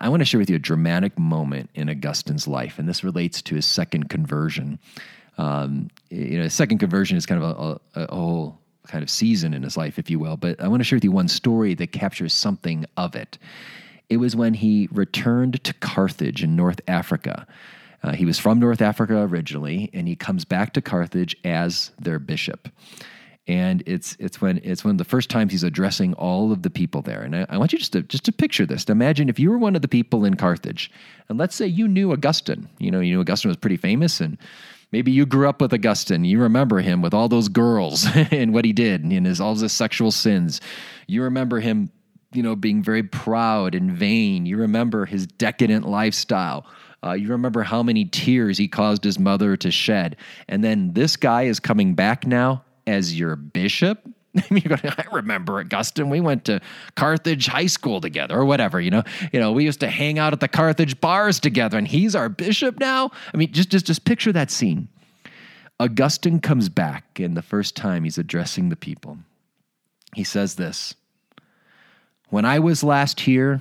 I 0.00 0.08
want 0.08 0.22
to 0.22 0.24
share 0.24 0.40
with 0.40 0.50
you 0.50 0.56
a 0.56 0.58
dramatic 0.58 1.16
moment 1.16 1.70
in 1.76 1.88
Augustine's 1.88 2.48
life, 2.48 2.80
and 2.80 2.88
this 2.88 3.04
relates 3.04 3.40
to 3.42 3.54
his 3.54 3.64
second 3.64 4.08
conversion. 4.08 4.80
Um, 5.38 5.88
you 6.10 6.36
know, 6.36 6.42
his 6.42 6.52
second 6.52 6.78
conversion 6.78 7.16
is 7.16 7.26
kind 7.26 7.44
of 7.44 7.80
a, 7.94 8.00
a, 8.00 8.04
a 8.06 8.12
whole 8.16 8.58
kind 8.88 9.04
of 9.04 9.10
season 9.10 9.54
in 9.54 9.62
his 9.62 9.76
life, 9.76 10.00
if 10.00 10.10
you 10.10 10.18
will. 10.18 10.36
But 10.36 10.60
I 10.60 10.66
want 10.66 10.80
to 10.80 10.84
share 10.84 10.96
with 10.96 11.04
you 11.04 11.12
one 11.12 11.28
story 11.28 11.74
that 11.74 11.92
captures 11.92 12.34
something 12.34 12.86
of 12.96 13.14
it. 13.14 13.38
It 14.08 14.16
was 14.16 14.34
when 14.34 14.54
he 14.54 14.88
returned 14.90 15.62
to 15.62 15.72
Carthage 15.74 16.42
in 16.42 16.56
North 16.56 16.80
Africa. 16.88 17.46
Uh, 18.02 18.14
he 18.14 18.24
was 18.24 18.36
from 18.36 18.58
North 18.58 18.82
Africa 18.82 19.18
originally, 19.18 19.90
and 19.92 20.08
he 20.08 20.16
comes 20.16 20.44
back 20.44 20.72
to 20.72 20.82
Carthage 20.82 21.36
as 21.44 21.92
their 22.00 22.18
bishop 22.18 22.68
and 23.48 23.82
it's 23.86 24.16
it's 24.20 24.40
when 24.40 24.60
it's 24.62 24.84
one 24.84 24.92
of 24.92 24.98
the 24.98 25.04
first 25.04 25.28
times 25.28 25.50
he's 25.50 25.64
addressing 25.64 26.14
all 26.14 26.52
of 26.52 26.62
the 26.62 26.70
people 26.70 27.02
there. 27.02 27.22
And 27.22 27.34
I, 27.34 27.46
I, 27.48 27.58
want 27.58 27.72
you 27.72 27.78
just 27.78 27.92
to 27.92 28.02
just 28.02 28.24
to 28.26 28.32
picture 28.32 28.66
this. 28.66 28.84
To 28.84 28.92
imagine 28.92 29.28
if 29.28 29.38
you 29.38 29.50
were 29.50 29.58
one 29.58 29.74
of 29.74 29.82
the 29.82 29.88
people 29.88 30.24
in 30.24 30.34
Carthage, 30.34 30.90
and 31.28 31.38
let's 31.38 31.56
say 31.56 31.66
you 31.66 31.88
knew 31.88 32.12
Augustine. 32.12 32.68
You 32.78 32.92
know, 32.92 33.00
you 33.00 33.14
knew 33.14 33.20
Augustine 33.20 33.48
was 33.48 33.56
pretty 33.56 33.76
famous, 33.76 34.20
and 34.20 34.38
maybe 34.92 35.10
you 35.10 35.26
grew 35.26 35.48
up 35.48 35.60
with 35.60 35.72
Augustine. 35.72 36.24
You 36.24 36.40
remember 36.40 36.80
him 36.80 37.02
with 37.02 37.12
all 37.12 37.28
those 37.28 37.48
girls 37.48 38.06
and 38.14 38.54
what 38.54 38.64
he 38.64 38.72
did, 38.72 39.02
and 39.02 39.26
his 39.26 39.40
all 39.40 39.56
his 39.56 39.72
sexual 39.72 40.12
sins. 40.12 40.60
You 41.08 41.24
remember 41.24 41.58
him, 41.58 41.90
you 42.32 42.44
know, 42.44 42.54
being 42.54 42.80
very 42.80 43.02
proud 43.02 43.74
and 43.74 43.90
vain. 43.90 44.46
You 44.46 44.58
remember 44.58 45.04
his 45.04 45.26
decadent 45.26 45.88
lifestyle. 45.88 46.64
Uh, 47.04 47.14
you 47.14 47.26
remember 47.26 47.64
how 47.64 47.82
many 47.82 48.04
tears 48.04 48.56
he 48.56 48.68
caused 48.68 49.02
his 49.02 49.18
mother 49.18 49.56
to 49.56 49.72
shed. 49.72 50.14
And 50.48 50.62
then 50.62 50.92
this 50.92 51.16
guy 51.16 51.42
is 51.42 51.58
coming 51.58 51.96
back 51.96 52.24
now 52.24 52.62
as 52.86 53.18
your 53.18 53.36
bishop? 53.36 54.06
I 54.50 55.04
remember 55.12 55.58
Augustine. 55.58 56.08
We 56.08 56.20
went 56.20 56.46
to 56.46 56.60
Carthage 56.96 57.46
High 57.46 57.66
School 57.66 58.00
together, 58.00 58.38
or 58.38 58.44
whatever. 58.44 58.80
You 58.80 58.90
know, 58.90 59.02
you 59.32 59.38
know, 59.38 59.52
we 59.52 59.64
used 59.64 59.80
to 59.80 59.88
hang 59.88 60.18
out 60.18 60.32
at 60.32 60.40
the 60.40 60.48
Carthage 60.48 61.00
bars 61.00 61.38
together, 61.38 61.76
and 61.76 61.86
he's 61.86 62.14
our 62.14 62.28
bishop 62.28 62.78
now. 62.78 63.10
I 63.32 63.36
mean, 63.36 63.52
just 63.52 63.68
just 63.68 63.86
just 63.86 64.04
picture 64.04 64.32
that 64.32 64.50
scene. 64.50 64.88
Augustine 65.78 66.40
comes 66.40 66.68
back, 66.68 67.18
and 67.20 67.36
the 67.36 67.42
first 67.42 67.76
time 67.76 68.04
he's 68.04 68.18
addressing 68.18 68.68
the 68.70 68.76
people, 68.76 69.18
he 70.14 70.24
says 70.24 70.54
this: 70.54 70.94
"When 72.30 72.46
I 72.46 72.58
was 72.58 72.82
last 72.82 73.20
here, 73.20 73.60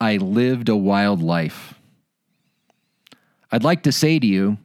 I 0.00 0.18
lived 0.18 0.68
a 0.68 0.76
wild 0.76 1.22
life. 1.22 1.74
I'd 3.50 3.64
like 3.64 3.84
to 3.84 3.92
say 3.92 4.18
to 4.18 4.26
you, 4.26 4.58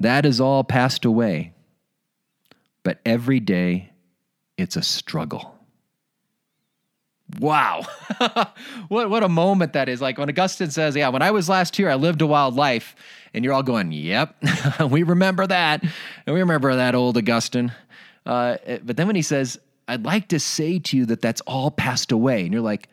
that 0.00 0.24
is 0.24 0.40
all 0.40 0.62
passed 0.64 1.04
away, 1.04 1.52
but 2.82 3.00
every 3.04 3.40
day." 3.40 3.90
it's 4.58 4.76
a 4.76 4.82
struggle. 4.82 5.54
Wow. 7.38 7.86
what, 8.88 9.08
what 9.08 9.22
a 9.22 9.28
moment 9.28 9.74
that 9.74 9.88
is. 9.88 10.00
Like 10.00 10.18
when 10.18 10.28
Augustine 10.28 10.70
says, 10.70 10.96
Yeah, 10.96 11.08
when 11.08 11.22
I 11.22 11.30
was 11.30 11.48
last 11.48 11.76
here, 11.76 11.88
I 11.88 11.94
lived 11.94 12.20
a 12.20 12.26
wild 12.26 12.54
life. 12.54 12.96
And 13.32 13.44
you're 13.44 13.54
all 13.54 13.62
going, 13.62 13.92
Yep, 13.92 14.42
we 14.90 15.04
remember 15.04 15.46
that. 15.46 15.82
And 15.82 16.34
we 16.34 16.40
remember 16.40 16.74
that 16.74 16.94
old 16.94 17.16
Augustine. 17.16 17.72
Uh, 18.26 18.56
but 18.82 18.96
then 18.96 19.06
when 19.06 19.16
he 19.16 19.22
says, 19.22 19.58
I'd 19.86 20.04
like 20.04 20.28
to 20.28 20.40
say 20.40 20.78
to 20.80 20.96
you 20.96 21.06
that 21.06 21.22
that's 21.22 21.40
all 21.42 21.70
passed 21.70 22.12
away. 22.12 22.42
And 22.42 22.52
you're 22.52 22.62
like, 22.62 22.88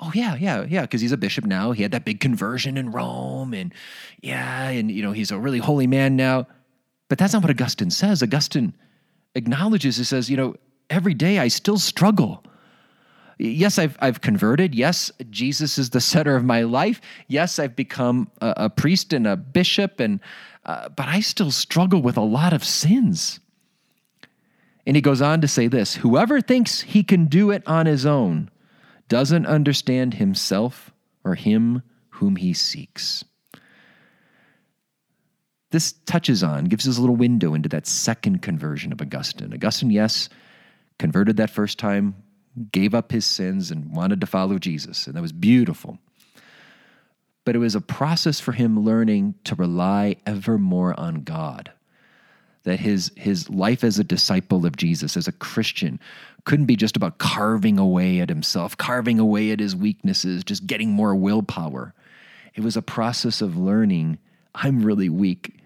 Oh 0.00 0.10
yeah, 0.14 0.34
yeah, 0.34 0.64
yeah, 0.68 0.82
because 0.82 1.00
he's 1.00 1.12
a 1.12 1.16
bishop 1.16 1.44
now. 1.44 1.72
He 1.72 1.82
had 1.82 1.92
that 1.92 2.04
big 2.04 2.18
conversion 2.18 2.76
in 2.76 2.90
Rome, 2.90 3.54
and 3.54 3.72
yeah, 4.20 4.68
and 4.68 4.90
you 4.90 5.00
know 5.00 5.12
he's 5.12 5.30
a 5.30 5.38
really 5.38 5.60
holy 5.60 5.86
man 5.86 6.16
now. 6.16 6.48
But 7.08 7.18
that's 7.18 7.34
not 7.34 7.42
what 7.42 7.52
Augustine 7.52 7.90
says. 7.90 8.20
Augustine 8.20 8.74
acknowledges. 9.34 9.96
He 9.96 10.04
says, 10.04 10.30
you 10.30 10.36
know, 10.36 10.54
every 10.90 11.14
day 11.14 11.38
I 11.38 11.48
still 11.48 11.78
struggle. 11.78 12.44
Yes, 13.38 13.78
I've, 13.78 13.96
I've 14.00 14.20
converted. 14.20 14.74
Yes, 14.74 15.10
Jesus 15.30 15.78
is 15.78 15.90
the 15.90 16.00
center 16.12 16.36
of 16.36 16.44
my 16.44 16.62
life. 16.62 17.00
Yes, 17.28 17.58
I've 17.58 17.76
become 17.76 18.30
a, 18.40 18.54
a 18.56 18.70
priest 18.70 19.12
and 19.12 19.26
a 19.26 19.36
bishop, 19.36 20.00
and 20.00 20.20
uh, 20.64 20.88
but 20.90 21.08
I 21.08 21.20
still 21.20 21.50
struggle 21.50 22.02
with 22.02 22.16
a 22.16 22.22
lot 22.22 22.52
of 22.52 22.62
sins. 22.62 23.40
And 24.86 24.96
he 24.96 25.02
goes 25.02 25.22
on 25.22 25.40
to 25.40 25.48
say 25.48 25.68
this 25.68 25.96
Whoever 25.96 26.40
thinks 26.40 26.82
he 26.82 27.02
can 27.02 27.26
do 27.26 27.50
it 27.50 27.62
on 27.66 27.86
his 27.86 28.06
own 28.06 28.50
doesn't 29.08 29.46
understand 29.46 30.14
himself 30.14 30.92
or 31.24 31.34
him 31.34 31.82
whom 32.10 32.36
he 32.36 32.52
seeks. 32.52 33.24
This 35.72 35.92
touches 36.04 36.42
on, 36.42 36.66
gives 36.66 36.86
us 36.86 36.98
a 36.98 37.00
little 37.00 37.16
window 37.16 37.54
into 37.54 37.68
that 37.70 37.86
second 37.86 38.42
conversion 38.42 38.92
of 38.92 39.00
Augustine. 39.00 39.54
Augustine, 39.54 39.90
yes, 39.90 40.28
converted 40.98 41.38
that 41.38 41.48
first 41.48 41.78
time, 41.78 42.14
gave 42.70 42.94
up 42.94 43.10
his 43.10 43.24
sins, 43.24 43.70
and 43.70 43.90
wanted 43.90 44.20
to 44.20 44.26
follow 44.26 44.58
Jesus. 44.58 45.06
And 45.06 45.16
that 45.16 45.22
was 45.22 45.32
beautiful. 45.32 45.98
But 47.46 47.56
it 47.56 47.58
was 47.58 47.74
a 47.74 47.80
process 47.80 48.38
for 48.38 48.52
him 48.52 48.84
learning 48.84 49.34
to 49.44 49.54
rely 49.54 50.16
ever 50.26 50.58
more 50.58 50.98
on 51.00 51.22
God. 51.22 51.72
That 52.64 52.78
his, 52.78 53.10
his 53.16 53.48
life 53.48 53.82
as 53.82 53.98
a 53.98 54.04
disciple 54.04 54.66
of 54.66 54.76
Jesus, 54.76 55.16
as 55.16 55.26
a 55.26 55.32
Christian, 55.32 55.98
couldn't 56.44 56.66
be 56.66 56.76
just 56.76 56.98
about 56.98 57.16
carving 57.16 57.78
away 57.78 58.20
at 58.20 58.28
himself, 58.28 58.76
carving 58.76 59.18
away 59.18 59.50
at 59.50 59.58
his 59.58 59.74
weaknesses, 59.74 60.44
just 60.44 60.66
getting 60.66 60.90
more 60.90 61.14
willpower. 61.14 61.94
It 62.54 62.60
was 62.60 62.76
a 62.76 62.82
process 62.82 63.40
of 63.40 63.56
learning 63.56 64.18
I'm 64.54 64.84
really 64.84 65.08
weak 65.08 65.61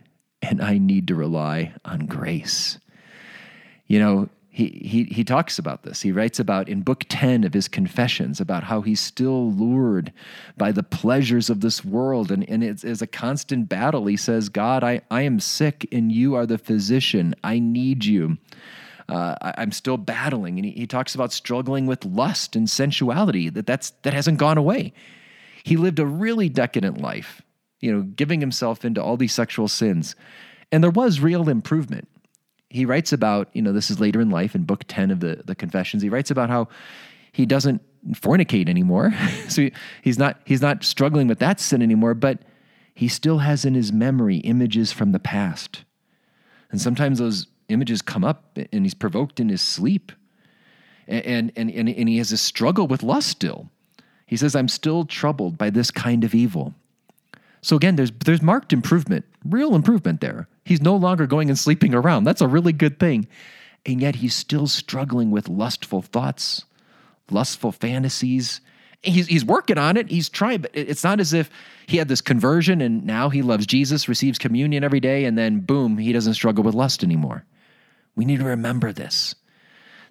and 0.48 0.62
I 0.62 0.78
need 0.78 1.08
to 1.08 1.14
rely 1.14 1.74
on 1.84 2.06
grace. 2.06 2.78
You 3.86 3.98
know, 3.98 4.28
he, 4.56 4.80
he, 4.82 5.04
he 5.04 5.22
talks 5.22 5.58
about 5.58 5.82
this. 5.82 6.00
He 6.00 6.12
writes 6.12 6.40
about 6.40 6.70
in 6.70 6.80
book 6.80 7.04
10 7.10 7.44
of 7.44 7.52
his 7.52 7.68
Confessions 7.68 8.40
about 8.40 8.64
how 8.64 8.80
he's 8.80 9.00
still 9.00 9.52
lured 9.52 10.14
by 10.56 10.72
the 10.72 10.82
pleasures 10.82 11.50
of 11.50 11.60
this 11.60 11.84
world. 11.84 12.30
And, 12.30 12.48
and 12.48 12.64
it's, 12.64 12.82
it's 12.82 13.02
a 13.02 13.06
constant 13.06 13.68
battle. 13.68 14.06
He 14.06 14.16
says, 14.16 14.48
God, 14.48 14.82
I, 14.82 15.02
I 15.10 15.22
am 15.22 15.40
sick 15.40 15.86
and 15.92 16.10
you 16.10 16.36
are 16.36 16.46
the 16.46 16.56
physician. 16.56 17.34
I 17.44 17.58
need 17.58 18.06
you. 18.06 18.38
Uh, 19.10 19.36
I, 19.42 19.62
am 19.62 19.72
still 19.72 19.98
battling. 19.98 20.56
And 20.56 20.64
he, 20.64 20.72
he 20.72 20.86
talks 20.86 21.14
about 21.14 21.34
struggling 21.34 21.86
with 21.86 22.06
lust 22.06 22.56
and 22.56 22.68
sensuality, 22.68 23.50
that, 23.50 23.66
that's, 23.66 23.90
that 24.04 24.14
hasn't 24.14 24.38
gone 24.38 24.56
away. 24.56 24.94
He 25.64 25.76
lived 25.76 25.98
a 25.98 26.06
really 26.06 26.48
decadent 26.48 27.02
life, 27.02 27.42
you 27.80 27.92
know, 27.92 28.02
giving 28.02 28.40
himself 28.40 28.84
into 28.84 29.02
all 29.02 29.16
these 29.16 29.34
sexual 29.34 29.68
sins. 29.68 30.16
And 30.72 30.82
there 30.82 30.90
was 30.90 31.20
real 31.20 31.48
improvement 31.48 32.08
he 32.68 32.84
writes 32.84 33.12
about, 33.12 33.48
you 33.52 33.62
know, 33.62 33.72
this 33.72 33.90
is 33.90 34.00
later 34.00 34.20
in 34.20 34.30
life 34.30 34.54
in 34.54 34.64
book 34.64 34.84
10 34.88 35.10
of 35.10 35.20
the, 35.20 35.42
the 35.44 35.54
Confessions. 35.54 36.02
He 36.02 36.08
writes 36.08 36.30
about 36.30 36.50
how 36.50 36.68
he 37.32 37.46
doesn't 37.46 37.82
fornicate 38.12 38.68
anymore. 38.68 39.12
so 39.48 39.62
he, 39.62 39.72
he's 40.02 40.18
not 40.18 40.40
he's 40.44 40.60
not 40.60 40.84
struggling 40.84 41.28
with 41.28 41.38
that 41.38 41.60
sin 41.60 41.82
anymore, 41.82 42.14
but 42.14 42.40
he 42.94 43.08
still 43.08 43.38
has 43.38 43.64
in 43.64 43.74
his 43.74 43.92
memory 43.92 44.38
images 44.38 44.92
from 44.92 45.12
the 45.12 45.18
past. 45.18 45.84
And 46.70 46.80
sometimes 46.80 47.18
those 47.18 47.46
images 47.68 48.02
come 48.02 48.24
up 48.24 48.58
and 48.72 48.84
he's 48.84 48.94
provoked 48.94 49.38
in 49.38 49.48
his 49.48 49.62
sleep. 49.62 50.12
And, 51.08 51.52
and, 51.56 51.70
and, 51.70 51.88
and 51.88 52.08
he 52.08 52.18
has 52.18 52.32
a 52.32 52.36
struggle 52.36 52.88
with 52.88 53.02
lust 53.02 53.28
still. 53.28 53.70
He 54.26 54.36
says, 54.36 54.56
I'm 54.56 54.68
still 54.68 55.04
troubled 55.04 55.56
by 55.56 55.70
this 55.70 55.92
kind 55.92 56.24
of 56.24 56.34
evil. 56.34 56.74
So 57.62 57.76
again, 57.76 57.96
there's, 57.96 58.12
there's 58.24 58.42
marked 58.42 58.72
improvement, 58.72 59.24
real 59.44 59.74
improvement 59.74 60.20
there. 60.20 60.48
He's 60.64 60.80
no 60.80 60.96
longer 60.96 61.26
going 61.26 61.48
and 61.48 61.58
sleeping 61.58 61.94
around. 61.94 62.24
That's 62.24 62.40
a 62.40 62.48
really 62.48 62.72
good 62.72 62.98
thing. 62.98 63.26
And 63.84 64.00
yet 64.00 64.16
he's 64.16 64.34
still 64.34 64.66
struggling 64.66 65.30
with 65.30 65.48
lustful 65.48 66.02
thoughts, 66.02 66.64
lustful 67.30 67.72
fantasies. 67.72 68.60
He's, 69.02 69.26
he's 69.26 69.44
working 69.44 69.78
on 69.78 69.96
it. 69.96 70.10
He's 70.10 70.28
trying, 70.28 70.62
but 70.62 70.70
it's 70.74 71.04
not 71.04 71.20
as 71.20 71.32
if 71.32 71.50
he 71.86 71.96
had 71.96 72.08
this 72.08 72.20
conversion 72.20 72.80
and 72.80 73.04
now 73.04 73.28
he 73.28 73.42
loves 73.42 73.66
Jesus, 73.66 74.08
receives 74.08 74.38
communion 74.38 74.82
every 74.82 75.00
day, 75.00 75.24
and 75.24 75.38
then 75.38 75.60
boom, 75.60 75.98
he 75.98 76.12
doesn't 76.12 76.34
struggle 76.34 76.64
with 76.64 76.74
lust 76.74 77.04
anymore. 77.04 77.44
We 78.16 78.24
need 78.24 78.38
to 78.38 78.44
remember 78.44 78.92
this 78.92 79.34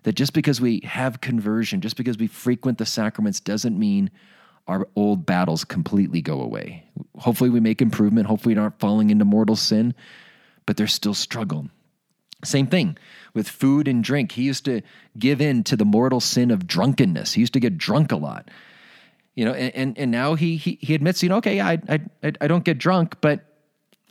that 0.05 0.13
just 0.13 0.33
because 0.33 0.61
we 0.61 0.81
have 0.83 1.19
conversion, 1.19 1.81
just 1.81 1.97
because 1.97 2.17
we 2.17 2.27
frequent 2.27 2.77
the 2.77 2.85
sacraments, 2.85 3.39
doesn't 3.39 3.77
mean 3.77 4.11
our 4.67 4.87
old 4.95 5.25
battles 5.25 5.63
completely 5.63 6.21
go 6.21 6.41
away. 6.41 6.85
Hopefully, 7.17 7.49
we 7.49 7.59
make 7.59 7.81
improvement. 7.81 8.27
Hopefully, 8.27 8.55
we 8.55 8.61
aren't 8.61 8.79
falling 8.79 9.09
into 9.09 9.25
mortal 9.25 9.55
sin 9.55 9.93
but 10.65 10.77
there's 10.77 10.93
still 10.93 11.13
struggle. 11.13 11.69
Same 12.43 12.67
thing 12.67 12.97
with 13.33 13.47
food 13.47 13.87
and 13.87 14.03
drink. 14.03 14.33
He 14.33 14.43
used 14.43 14.65
to 14.65 14.81
give 15.17 15.41
in 15.41 15.63
to 15.65 15.75
the 15.75 15.85
mortal 15.85 16.19
sin 16.19 16.51
of 16.51 16.67
drunkenness. 16.67 17.33
He 17.33 17.41
used 17.41 17.53
to 17.53 17.59
get 17.59 17.77
drunk 17.77 18.11
a 18.11 18.17
lot. 18.17 18.49
You 19.35 19.45
know, 19.45 19.53
and, 19.53 19.75
and, 19.75 19.97
and 19.97 20.11
now 20.11 20.35
he, 20.35 20.57
he, 20.57 20.77
he 20.81 20.93
admits, 20.95 21.21
you 21.21 21.29
know, 21.29 21.37
okay, 21.37 21.59
I, 21.59 21.73
I, 21.89 21.99
I 22.23 22.47
don't 22.47 22.63
get 22.63 22.77
drunk, 22.77 23.17
but 23.19 23.41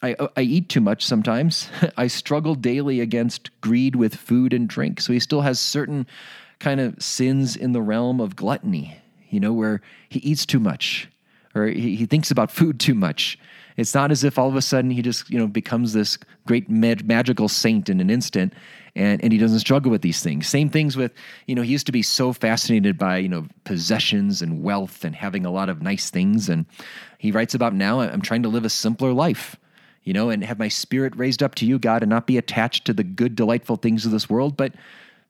I, 0.03 0.17
I 0.37 0.43
eat 0.43 0.69
too 0.69 0.81
much 0.81 1.05
sometimes. 1.05 1.69
I 1.97 2.09
struggle 2.09 2.55
daily 2.55 3.01
against 3.01 3.51
greed 3.61 3.97
with 3.97 4.15
food 4.15 4.53
and 4.53 4.69
drink. 4.69 5.01
So 5.01 5.13
he 5.13 5.21
still 5.21 5.41
has 5.41 5.59
certain 5.59 6.07
kind 6.59 6.81
of 6.81 7.01
sins 7.03 7.57
in 7.57 7.73
the 7.73 7.83
realm 7.83 8.21
of 8.21 8.37
gluttony, 8.37 8.99
you 9.35 9.41
know, 9.41 9.53
where 9.53 9.81
he 10.09 10.21
eats 10.21 10.47
too 10.47 10.61
much 10.61 11.09
or 11.55 11.67
he, 11.67 11.97
he 11.97 12.07
thinks 12.07 12.31
about 12.31 12.51
food 12.51 12.81
too 12.81 12.95
much. 12.95 13.39
It's 13.77 13.95
not 13.95 14.11
as 14.11 14.23
if 14.23 14.39
all 14.39 14.49
of 14.49 14.57
a 14.57 14.63
sudden 14.63 14.91
he 14.91 15.03
just 15.03 15.29
you 15.31 15.39
know 15.39 15.47
becomes 15.47 15.93
this 15.93 16.19
great 16.47 16.69
mag- 16.71 17.07
magical 17.07 17.49
saint 17.49 17.89
in 17.89 18.01
an 18.01 18.11
instant, 18.11 18.53
and 18.95 19.23
and 19.23 19.33
he 19.33 19.39
doesn't 19.39 19.61
struggle 19.61 19.91
with 19.91 20.03
these 20.03 20.23
things. 20.23 20.47
Same 20.47 20.69
things 20.69 20.97
with 20.97 21.13
you 21.47 21.55
know 21.55 21.63
he 21.63 21.73
used 21.73 21.87
to 21.87 21.93
be 21.93 22.03
so 22.03 22.33
fascinated 22.33 22.99
by 22.99 23.19
you 23.19 23.29
know 23.29 23.47
possessions 23.65 24.43
and 24.43 24.63
wealth 24.63 25.05
and 25.05 25.15
having 25.15 25.45
a 25.45 25.51
lot 25.51 25.69
of 25.69 25.83
nice 25.83 26.11
things, 26.11 26.49
and 26.49 26.67
he 27.19 27.33
writes 27.33 27.55
about 27.55 27.75
now 27.75 28.01
I'm 28.01 28.23
trying 28.23 28.43
to 28.45 28.49
live 28.49 28.65
a 28.65 28.71
simpler 28.71 29.13
life. 29.13 29.57
You 30.05 30.13
know, 30.13 30.29
and 30.29 30.45
have 30.45 30.59
my 30.59 30.69
spirit 30.69 31.17
raised 31.17 31.43
up 31.43 31.55
to 31.55 31.65
you, 31.65 31.79
God, 31.79 32.03
and 32.03 32.11
not 32.11 32.27
be 32.27 32.37
attached 32.37 32.85
to 32.85 32.93
the 32.93 33.03
good, 33.03 33.35
delightful 33.35 33.77
things 33.77 34.05
of 34.05 34.13
this 34.13 34.29
world, 34.29 34.55
but 34.55 34.75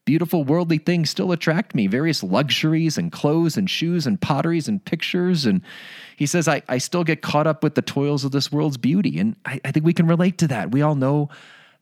beautiful 0.05 0.45
worldly 0.45 0.79
things 0.79 1.11
still 1.11 1.33
attract 1.33 1.75
me. 1.75 1.87
Various 1.87 2.23
luxuries 2.23 2.99
and 2.99 3.11
clothes 3.11 3.57
and 3.57 3.69
shoes 3.69 4.07
and 4.07 4.21
potteries 4.21 4.69
and 4.69 4.85
pictures. 4.85 5.47
And 5.47 5.63
he 6.17 6.27
says 6.27 6.49
i, 6.49 6.63
I 6.69 6.79
still 6.79 7.05
get 7.05 7.23
caught 7.23 7.47
up 7.47 7.63
with 7.63 7.75
the 7.75 7.83
toils 7.83 8.25
of 8.25 8.33
this 8.33 8.53
world's 8.53 8.77
beauty. 8.77 9.19
And 9.19 9.37
I, 9.45 9.61
I 9.65 9.73
think 9.73 9.87
we 9.87 9.93
can 9.93 10.07
relate 10.07 10.39
to 10.39 10.49
that. 10.49 10.73
We 10.73 10.83
all 10.83 10.95
know 10.95 11.31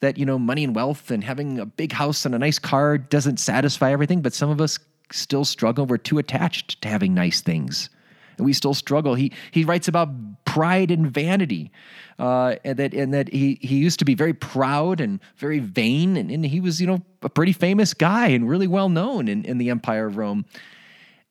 that 0.00 0.19
you 0.19 0.26
know 0.26 0.38
money 0.38 0.64
and 0.64 0.75
wealth 0.75 1.11
and 1.11 1.23
having 1.23 1.59
a 1.59 1.67
big 1.67 1.93
house 1.93 2.25
and 2.25 2.35
a 2.35 2.38
nice 2.38 2.59
car 2.59 2.99
doesn't 2.99 3.38
satisfy 3.38 3.93
everything 3.93 4.21
but 4.21 4.33
some 4.33 4.50
of 4.50 4.61
us 4.61 4.79
still 5.12 5.45
struggle. 5.45 5.87
We're 5.87 5.99
too 5.99 6.19
attached 6.19 6.83
to 6.83 6.88
having 6.88 7.14
nice 7.14 7.41
things 7.41 7.88
and 8.37 8.47
we 8.47 8.53
still 8.53 8.75
struggle. 8.75 9.15
He 9.15 9.33
he 9.51 9.65
writes 9.65 9.89
about 9.89 10.09
pride 10.45 10.91
and 10.91 11.11
vanity, 11.11 11.71
uh, 12.19 12.57
and 12.65 12.79
that 12.79 12.95
and 12.95 13.15
that 13.15 13.33
he 13.33 13.59
he 13.61 13.77
used 13.77 13.99
to 14.01 14.05
be 14.05 14.15
very 14.15 14.35
proud 14.35 15.01
and 15.01 15.21
very 15.37 15.59
vain, 15.59 16.17
and, 16.17 16.31
and 16.31 16.45
he 16.45 16.61
was 16.61 16.81
you 16.81 16.87
know 16.87 17.03
a 17.23 17.29
pretty 17.29 17.53
famous 17.53 17.95
guy 17.95 18.29
and 18.29 18.49
really 18.49 18.67
well 18.67 18.89
known 18.89 19.29
in, 19.29 19.45
in 19.45 19.59
the 19.59 19.71
Empire 19.71 20.07
of 20.07 20.17
Rome, 20.17 20.45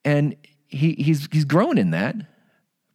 and 0.06 0.36
he 0.68 0.94
he's 0.94 1.28
he's 1.32 1.46
grown 1.46 1.78
in 1.78 1.92
that, 1.92 2.16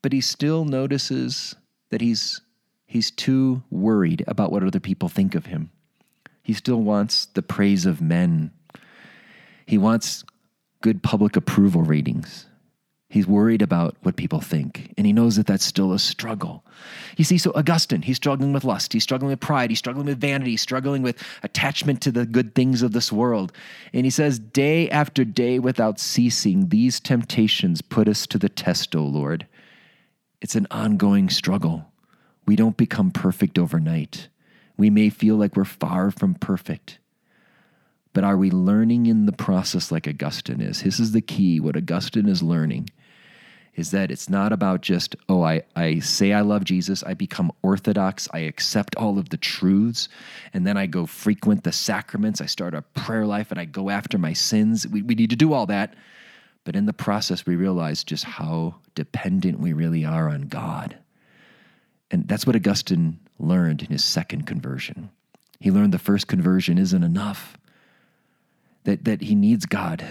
but 0.02 0.12
he 0.12 0.20
still 0.20 0.64
notices 0.64 1.54
that 1.90 2.00
he's 2.00 2.40
he's 2.86 3.10
too 3.10 3.62
worried 3.70 4.24
about 4.26 4.52
what 4.52 4.62
other 4.62 4.80
people 4.80 5.08
think 5.08 5.34
of 5.34 5.46
him. 5.46 5.70
He 6.42 6.52
still 6.52 6.80
wants 6.80 7.26
the 7.26 7.42
praise 7.42 7.86
of 7.86 8.00
men. 8.00 8.52
He 9.66 9.78
wants 9.78 10.24
good 10.80 11.02
public 11.02 11.36
approval 11.36 11.82
ratings. 11.82 12.46
He's 13.16 13.26
worried 13.26 13.62
about 13.62 13.96
what 14.02 14.16
people 14.16 14.42
think, 14.42 14.92
and 14.98 15.06
he 15.06 15.12
knows 15.14 15.36
that 15.36 15.46
that's 15.46 15.64
still 15.64 15.94
a 15.94 15.98
struggle. 15.98 16.62
You 17.16 17.24
see, 17.24 17.38
so 17.38 17.50
Augustine, 17.54 18.02
he's 18.02 18.16
struggling 18.16 18.52
with 18.52 18.62
lust, 18.62 18.92
he's 18.92 19.04
struggling 19.04 19.30
with 19.30 19.40
pride, 19.40 19.70
he's 19.70 19.78
struggling 19.78 20.04
with 20.04 20.20
vanity, 20.20 20.50
he's 20.50 20.60
struggling 20.60 21.00
with 21.00 21.16
attachment 21.42 22.02
to 22.02 22.12
the 22.12 22.26
good 22.26 22.54
things 22.54 22.82
of 22.82 22.92
this 22.92 23.10
world. 23.10 23.52
And 23.94 24.04
he 24.04 24.10
says, 24.10 24.38
Day 24.38 24.90
after 24.90 25.24
day 25.24 25.58
without 25.58 25.98
ceasing, 25.98 26.68
these 26.68 27.00
temptations 27.00 27.80
put 27.80 28.06
us 28.06 28.26
to 28.26 28.36
the 28.36 28.50
test, 28.50 28.94
O 28.94 29.02
Lord. 29.02 29.46
It's 30.42 30.54
an 30.54 30.66
ongoing 30.70 31.30
struggle. 31.30 31.86
We 32.44 32.54
don't 32.54 32.76
become 32.76 33.10
perfect 33.10 33.58
overnight. 33.58 34.28
We 34.76 34.90
may 34.90 35.08
feel 35.08 35.36
like 35.36 35.56
we're 35.56 35.64
far 35.64 36.10
from 36.10 36.34
perfect. 36.34 36.98
But 38.12 38.24
are 38.24 38.36
we 38.36 38.50
learning 38.50 39.06
in 39.06 39.24
the 39.24 39.32
process 39.32 39.90
like 39.90 40.06
Augustine 40.06 40.60
is? 40.60 40.82
This 40.82 41.00
is 41.00 41.12
the 41.12 41.22
key. 41.22 41.60
What 41.60 41.78
Augustine 41.78 42.28
is 42.28 42.42
learning 42.42 42.90
is 43.76 43.90
that 43.90 44.10
it's 44.10 44.28
not 44.28 44.52
about 44.52 44.80
just, 44.80 45.14
oh, 45.28 45.42
I, 45.42 45.62
I 45.76 45.98
say 45.98 46.32
I 46.32 46.40
love 46.40 46.64
Jesus, 46.64 47.02
I 47.04 47.12
become 47.12 47.52
orthodox, 47.62 48.26
I 48.32 48.40
accept 48.40 48.96
all 48.96 49.18
of 49.18 49.28
the 49.28 49.36
truths, 49.36 50.08
and 50.54 50.66
then 50.66 50.78
I 50.78 50.86
go 50.86 51.04
frequent 51.04 51.62
the 51.62 51.72
sacraments, 51.72 52.40
I 52.40 52.46
start 52.46 52.74
a 52.74 52.82
prayer 52.82 53.26
life, 53.26 53.50
and 53.50 53.60
I 53.60 53.66
go 53.66 53.90
after 53.90 54.16
my 54.16 54.32
sins. 54.32 54.86
We, 54.88 55.02
we 55.02 55.14
need 55.14 55.30
to 55.30 55.36
do 55.36 55.52
all 55.52 55.66
that. 55.66 55.94
But 56.64 56.74
in 56.74 56.86
the 56.86 56.92
process, 56.92 57.46
we 57.46 57.54
realize 57.54 58.02
just 58.02 58.24
how 58.24 58.76
dependent 58.94 59.60
we 59.60 59.72
really 59.72 60.04
are 60.04 60.28
on 60.28 60.42
God. 60.48 60.96
And 62.10 62.26
that's 62.26 62.46
what 62.46 62.56
Augustine 62.56 63.20
learned 63.38 63.82
in 63.82 63.88
his 63.88 64.04
second 64.04 64.46
conversion. 64.46 65.10
He 65.60 65.70
learned 65.70 65.92
the 65.92 65.98
first 65.98 66.26
conversion 66.26 66.78
isn't 66.78 67.04
enough, 67.04 67.56
that, 68.84 69.04
that 69.04 69.20
he 69.22 69.34
needs 69.34 69.66
God. 69.66 70.04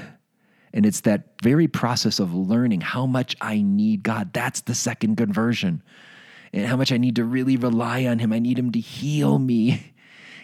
And 0.76 0.86
it's 0.86 1.02
that 1.02 1.42
very 1.42 1.70
process 1.70 2.20
of 2.20 2.34
learning 2.34 2.82
how 2.82 3.06
much 3.06 3.38
I 3.40 3.62
need 3.62 4.04
God. 4.04 4.34
That's 4.34 4.60
the 4.62 4.76
second 4.76 5.16
conversion. 5.16 5.82
And 6.52 6.68
how 6.68 6.76
much 6.76 6.92
I 6.92 6.98
need 6.98 7.16
to 7.16 7.24
really 7.24 7.56
rely 7.56 8.06
on 8.06 8.20
Him. 8.20 8.34
I 8.34 8.40
need 8.40 8.60
Him 8.60 8.74
to 8.74 8.80
heal 8.80 9.40
me. 9.40 9.94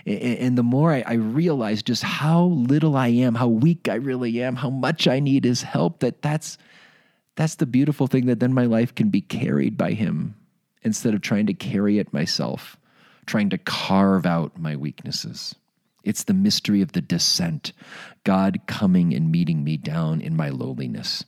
And 0.06 0.58
the 0.58 0.64
more 0.64 0.92
I, 0.94 1.14
realize 1.14 1.84
just 1.84 2.02
how 2.02 2.46
little 2.46 2.96
I 2.96 3.10
am, 3.10 3.36
how 3.36 3.50
weak 3.50 3.88
I 3.90 3.96
really 3.96 4.42
am, 4.42 4.56
how 4.56 4.70
much 4.70 5.08
I 5.08 5.20
need 5.20 5.44
His 5.44 5.62
help, 5.62 6.00
that 6.00 6.22
that's, 6.22 6.58
that's 7.36 7.56
the 7.56 7.68
beautiful 7.68 8.08
thing 8.08 8.26
that 8.26 8.40
then 8.40 8.54
my 8.54 8.66
life 8.66 8.96
can 8.96 9.10
be 9.10 9.22
carried 9.22 9.78
by 9.78 9.92
Him 9.92 10.36
instead 10.82 11.14
of 11.14 11.22
trying 11.22 11.46
to 11.48 11.54
carry 11.54 12.00
it 12.00 12.14
myself, 12.14 12.78
trying 13.26 13.50
to 13.50 13.58
carve 13.60 14.26
out 14.26 14.58
my 14.58 14.76
weaknesses. 14.76 15.56
It's 16.04 16.24
the 16.24 16.34
mystery 16.34 16.82
of 16.82 16.94
the 16.94 17.02
descent, 17.02 17.74
God 18.24 18.62
coming 18.66 19.14
and 19.14 19.32
meeting 19.32 19.64
me 19.64 19.78
down 19.78 20.22
in 20.22 20.36
my 20.36 20.50
lowliness. 20.50 21.24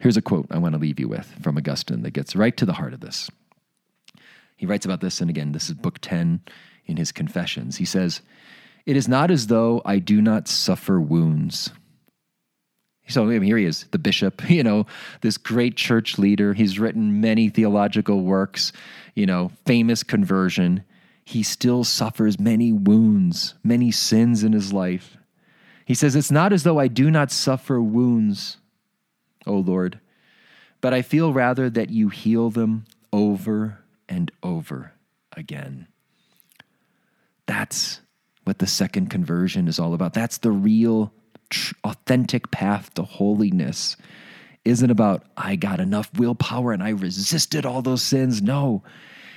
Here's 0.00 0.16
a 0.16 0.22
quote 0.22 0.46
I 0.50 0.58
want 0.58 0.74
to 0.74 0.80
leave 0.80 1.00
you 1.00 1.08
with 1.08 1.26
from 1.42 1.56
Augustine 1.56 2.02
that 2.02 2.12
gets 2.12 2.36
right 2.36 2.56
to 2.56 2.66
the 2.66 2.74
heart 2.74 2.94
of 2.94 3.00
this. 3.00 3.30
He 4.56 4.66
writes 4.66 4.84
about 4.84 5.00
this, 5.00 5.20
and 5.20 5.30
again, 5.30 5.52
this 5.52 5.68
is 5.68 5.74
book 5.74 5.98
10 6.00 6.40
in 6.86 6.96
his 6.96 7.12
Confessions. 7.12 7.76
He 7.76 7.84
says, 7.84 8.22
It 8.86 8.96
is 8.96 9.06
not 9.06 9.30
as 9.30 9.46
though 9.46 9.82
I 9.84 9.98
do 9.98 10.20
not 10.20 10.48
suffer 10.48 11.00
wounds. 11.00 11.70
So 13.08 13.22
I 13.22 13.26
mean, 13.26 13.42
here 13.42 13.56
he 13.56 13.64
is, 13.64 13.84
the 13.90 13.98
bishop, 13.98 14.48
you 14.50 14.62
know, 14.62 14.86
this 15.20 15.38
great 15.38 15.76
church 15.76 16.18
leader. 16.18 16.54
He's 16.54 16.78
written 16.78 17.20
many 17.20 17.48
theological 17.48 18.22
works, 18.22 18.72
you 19.14 19.26
know, 19.26 19.50
famous 19.64 20.02
conversion 20.02 20.84
he 21.28 21.42
still 21.42 21.84
suffers 21.84 22.40
many 22.40 22.72
wounds, 22.72 23.54
many 23.62 23.90
sins 23.90 24.42
in 24.42 24.54
his 24.54 24.72
life. 24.72 25.18
He 25.84 25.92
says, 25.92 26.16
It's 26.16 26.30
not 26.30 26.54
as 26.54 26.62
though 26.62 26.78
I 26.78 26.88
do 26.88 27.10
not 27.10 27.30
suffer 27.30 27.82
wounds, 27.82 28.56
O 29.46 29.56
Lord, 29.56 30.00
but 30.80 30.94
I 30.94 31.02
feel 31.02 31.34
rather 31.34 31.68
that 31.68 31.90
you 31.90 32.08
heal 32.08 32.48
them 32.48 32.86
over 33.12 33.80
and 34.08 34.32
over 34.42 34.92
again. 35.36 35.86
That's 37.44 38.00
what 38.44 38.58
the 38.58 38.66
second 38.66 39.10
conversion 39.10 39.68
is 39.68 39.78
all 39.78 39.92
about. 39.92 40.14
That's 40.14 40.38
the 40.38 40.50
real, 40.50 41.12
authentic 41.84 42.50
path 42.50 42.94
to 42.94 43.02
holiness. 43.02 43.98
Isn't 44.64 44.90
about, 44.90 45.24
I 45.36 45.56
got 45.56 45.78
enough 45.78 46.10
willpower 46.14 46.72
and 46.72 46.82
I 46.82 46.90
resisted 46.90 47.66
all 47.66 47.82
those 47.82 48.02
sins. 48.02 48.40
No, 48.40 48.82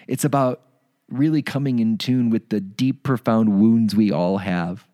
it's 0.07 0.23
about 0.23 0.61
really 1.11 1.41
coming 1.41 1.79
in 1.79 1.97
tune 1.97 2.29
with 2.29 2.49
the 2.49 2.61
deep, 2.61 3.03
profound 3.03 3.59
wounds 3.59 3.95
we 3.95 4.11
all 4.11 4.39
have, 4.39 4.85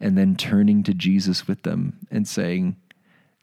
and 0.00 0.18
then 0.18 0.36
turning 0.36 0.82
to 0.82 0.94
Jesus 0.94 1.46
with 1.46 1.62
them 1.62 1.98
and 2.10 2.26
saying, 2.26 2.76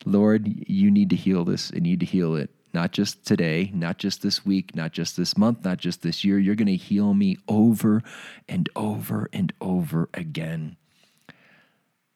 Lord, 0.06 0.47
you 0.67 0.91
need 0.91 1.10
to 1.12 1.15
heal 1.15 1.45
this 1.45 1.69
and 1.69 1.84
need 1.84 2.00
to 2.02 2.06
heal 2.06 2.36
it. 2.36 2.50
Not 2.74 2.91
just 2.91 3.26
today, 3.26 3.69
not 3.74 3.97
just 3.97 4.21
this 4.21 4.45
week, 4.45 4.76
not 4.76 4.93
just 4.93 5.17
this 5.17 5.38
month, 5.38 5.65
not 5.65 5.78
just 5.78 6.02
this 6.02 6.24
year. 6.24 6.39
You're 6.39 6.56
going 6.56 6.67
to 6.67 6.76
heal 6.76 7.13
me 7.13 7.38
over 7.47 8.02
and 8.47 8.69
over 8.76 9.30
and 9.34 9.52
over 9.60 10.10
again. 10.13 10.78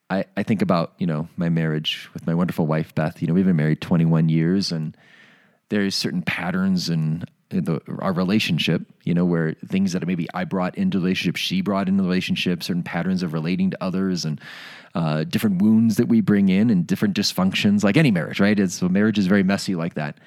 I, 0.09 0.25
I 0.37 0.43
think 0.43 0.61
about, 0.61 0.93
you 0.97 1.07
know, 1.07 1.27
my 1.35 1.49
marriage 1.49 2.09
with 2.13 2.25
my 2.25 2.33
wonderful 2.33 2.67
wife, 2.67 2.95
Beth. 2.95 3.21
You 3.21 3.27
know, 3.27 3.33
we've 3.33 3.45
been 3.45 3.55
married 3.55 3.81
21 3.81 4.29
years 4.29 4.71
and 4.71 4.95
there's 5.69 5.95
certain 5.95 6.21
patterns 6.21 6.89
and 6.89 7.29
the, 7.49 7.81
our 7.99 8.13
relationship, 8.13 8.81
you 9.03 9.13
know, 9.13 9.25
where 9.25 9.53
things 9.67 9.93
that 9.93 10.05
maybe 10.05 10.27
I 10.33 10.45
brought 10.45 10.77
into 10.77 10.99
the 10.99 11.03
relationship, 11.03 11.35
she 11.37 11.61
brought 11.61 11.87
into 11.87 12.01
the 12.01 12.07
relationship, 12.07 12.63
certain 12.63 12.83
patterns 12.83 13.23
of 13.23 13.33
relating 13.33 13.71
to 13.71 13.83
others 13.83 14.25
and 14.25 14.41
uh, 14.95 15.23
different 15.25 15.61
wounds 15.61 15.97
that 15.97 16.07
we 16.07 16.21
bring 16.21 16.49
in 16.49 16.69
and 16.69 16.87
different 16.87 17.15
dysfunctions, 17.15 17.83
like 17.83 17.97
any 17.97 18.11
marriage, 18.11 18.39
right? 18.39 18.59
It's, 18.59 18.75
so 18.75 18.89
marriage 18.89 19.19
is 19.19 19.27
very 19.27 19.43
messy 19.43 19.75
like 19.75 19.95
that. 19.95 20.17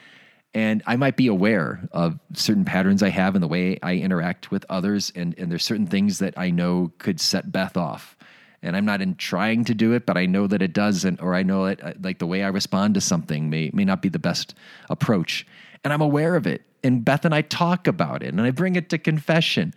And 0.54 0.82
I 0.86 0.96
might 0.96 1.16
be 1.16 1.26
aware 1.26 1.88
of 1.92 2.18
certain 2.32 2.64
patterns 2.64 3.02
I 3.02 3.10
have 3.10 3.34
in 3.34 3.40
the 3.40 3.48
way 3.48 3.78
I 3.82 3.94
interact 3.96 4.50
with 4.50 4.64
others. 4.68 5.12
And, 5.14 5.34
and 5.38 5.50
there's 5.50 5.64
certain 5.64 5.86
things 5.86 6.18
that 6.20 6.34
I 6.38 6.50
know 6.50 6.92
could 6.98 7.20
set 7.20 7.52
Beth 7.52 7.76
off. 7.76 8.16
And 8.62 8.76
I'm 8.76 8.84
not 8.84 9.00
in 9.00 9.14
trying 9.14 9.64
to 9.66 9.74
do 9.74 9.92
it, 9.92 10.04
but 10.04 10.16
I 10.16 10.26
know 10.26 10.46
that 10.48 10.62
it 10.62 10.72
doesn't, 10.72 11.20
or 11.20 11.34
I 11.34 11.42
know 11.42 11.66
it, 11.66 11.82
uh, 11.82 11.92
like 12.02 12.18
the 12.18 12.26
way 12.26 12.42
I 12.42 12.48
respond 12.48 12.94
to 12.94 13.00
something 13.00 13.48
may, 13.50 13.70
may 13.72 13.84
not 13.84 14.02
be 14.02 14.08
the 14.08 14.18
best 14.18 14.54
approach. 14.90 15.46
And 15.84 15.92
I'm 15.92 16.00
aware 16.00 16.34
of 16.34 16.46
it 16.46 16.62
and 16.82 17.04
Beth 17.04 17.24
and 17.24 17.34
I 17.34 17.42
talk 17.42 17.86
about 17.86 18.22
it 18.22 18.28
and 18.28 18.40
I 18.40 18.50
bring 18.50 18.76
it 18.76 18.90
to 18.90 18.98
confession. 18.98 19.74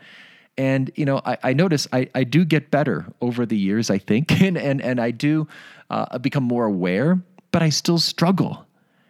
And, 0.58 0.92
you 0.96 1.06
know, 1.06 1.22
I, 1.26 1.38
I 1.44 1.54
notice 1.54 1.88
I, 1.92 2.10
I 2.14 2.24
do 2.24 2.46
get 2.46 2.72
better 2.72 3.06
over 3.22 3.46
the 3.46 3.58
years, 3.58 3.90
I 3.90 3.98
think, 3.98 4.32
and, 4.42 4.58
and, 4.58 4.82
and 4.82 5.00
I 5.00 5.12
do 5.12 5.48
uh, 5.90 6.18
become 6.20 6.44
more 6.44 6.66
aware, 6.66 7.22
but 7.52 7.62
I 7.62 7.70
still 7.70 7.98
struggle. 7.98 8.66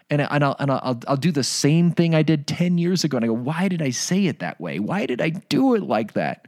And, 0.09 0.21
and, 0.21 0.43
I'll, 0.43 0.55
and 0.59 0.71
I'll, 0.71 0.99
I'll 1.07 1.17
do 1.17 1.31
the 1.31 1.43
same 1.43 1.91
thing 1.91 2.13
I 2.13 2.21
did 2.21 2.45
10 2.45 2.77
years 2.77 3.03
ago. 3.03 3.17
And 3.17 3.23
I 3.23 3.27
go, 3.27 3.33
why 3.33 3.69
did 3.69 3.81
I 3.81 3.91
say 3.91 4.25
it 4.25 4.39
that 4.39 4.59
way? 4.59 4.77
Why 4.77 5.05
did 5.05 5.21
I 5.21 5.29
do 5.29 5.73
it 5.75 5.83
like 5.83 6.13
that? 6.13 6.47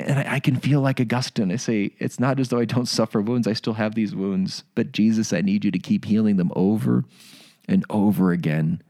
And 0.00 0.18
I, 0.18 0.34
I 0.34 0.40
can 0.40 0.56
feel 0.56 0.80
like 0.80 1.00
Augustine. 1.00 1.52
I 1.52 1.56
say, 1.56 1.92
it's 1.98 2.18
not 2.18 2.40
as 2.40 2.48
though 2.48 2.58
I 2.58 2.64
don't 2.64 2.86
suffer 2.86 3.20
wounds. 3.20 3.46
I 3.46 3.52
still 3.52 3.74
have 3.74 3.94
these 3.94 4.14
wounds. 4.14 4.64
But 4.74 4.92
Jesus, 4.92 5.32
I 5.32 5.40
need 5.40 5.64
you 5.64 5.70
to 5.70 5.78
keep 5.78 6.04
healing 6.04 6.36
them 6.36 6.52
over 6.54 7.04
and 7.68 7.84
over 7.90 8.32
again 8.32 8.82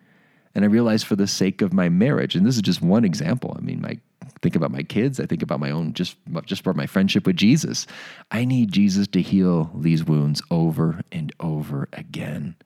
and 0.55 0.64
I 0.64 0.68
realized 0.68 1.07
for 1.07 1.16
the 1.16 1.27
sake 1.27 1.62
of 1.62 1.73
my 1.73 1.88
marriage, 1.88 2.35
and 2.35 2.44
this 2.44 2.57
is 2.57 2.62
just 2.62 2.83
one 2.83 3.05
example. 3.05 3.55
I 3.57 3.61
mean, 3.61 3.81
my 3.81 3.99
think 4.42 4.57
about 4.57 4.70
my 4.70 4.83
kids. 4.83 5.20
I 5.20 5.27
think 5.27 5.42
about 5.42 5.61
my 5.61 5.70
own 5.70 5.92
just 5.92 6.16
just 6.44 6.64
for 6.64 6.75
my 6.75 6.87
friendship 6.87 7.27
with 7.27 7.37
Jesus. 7.37 7.87
I 8.31 8.44
need 8.44 8.73
Jesus 8.73 9.07
to 9.09 9.23
heal 9.23 9.70
these 9.75 10.05
wounds 10.05 10.42
over 10.51 11.03
and 11.12 11.33
over 11.40 11.88
again. 11.92 12.57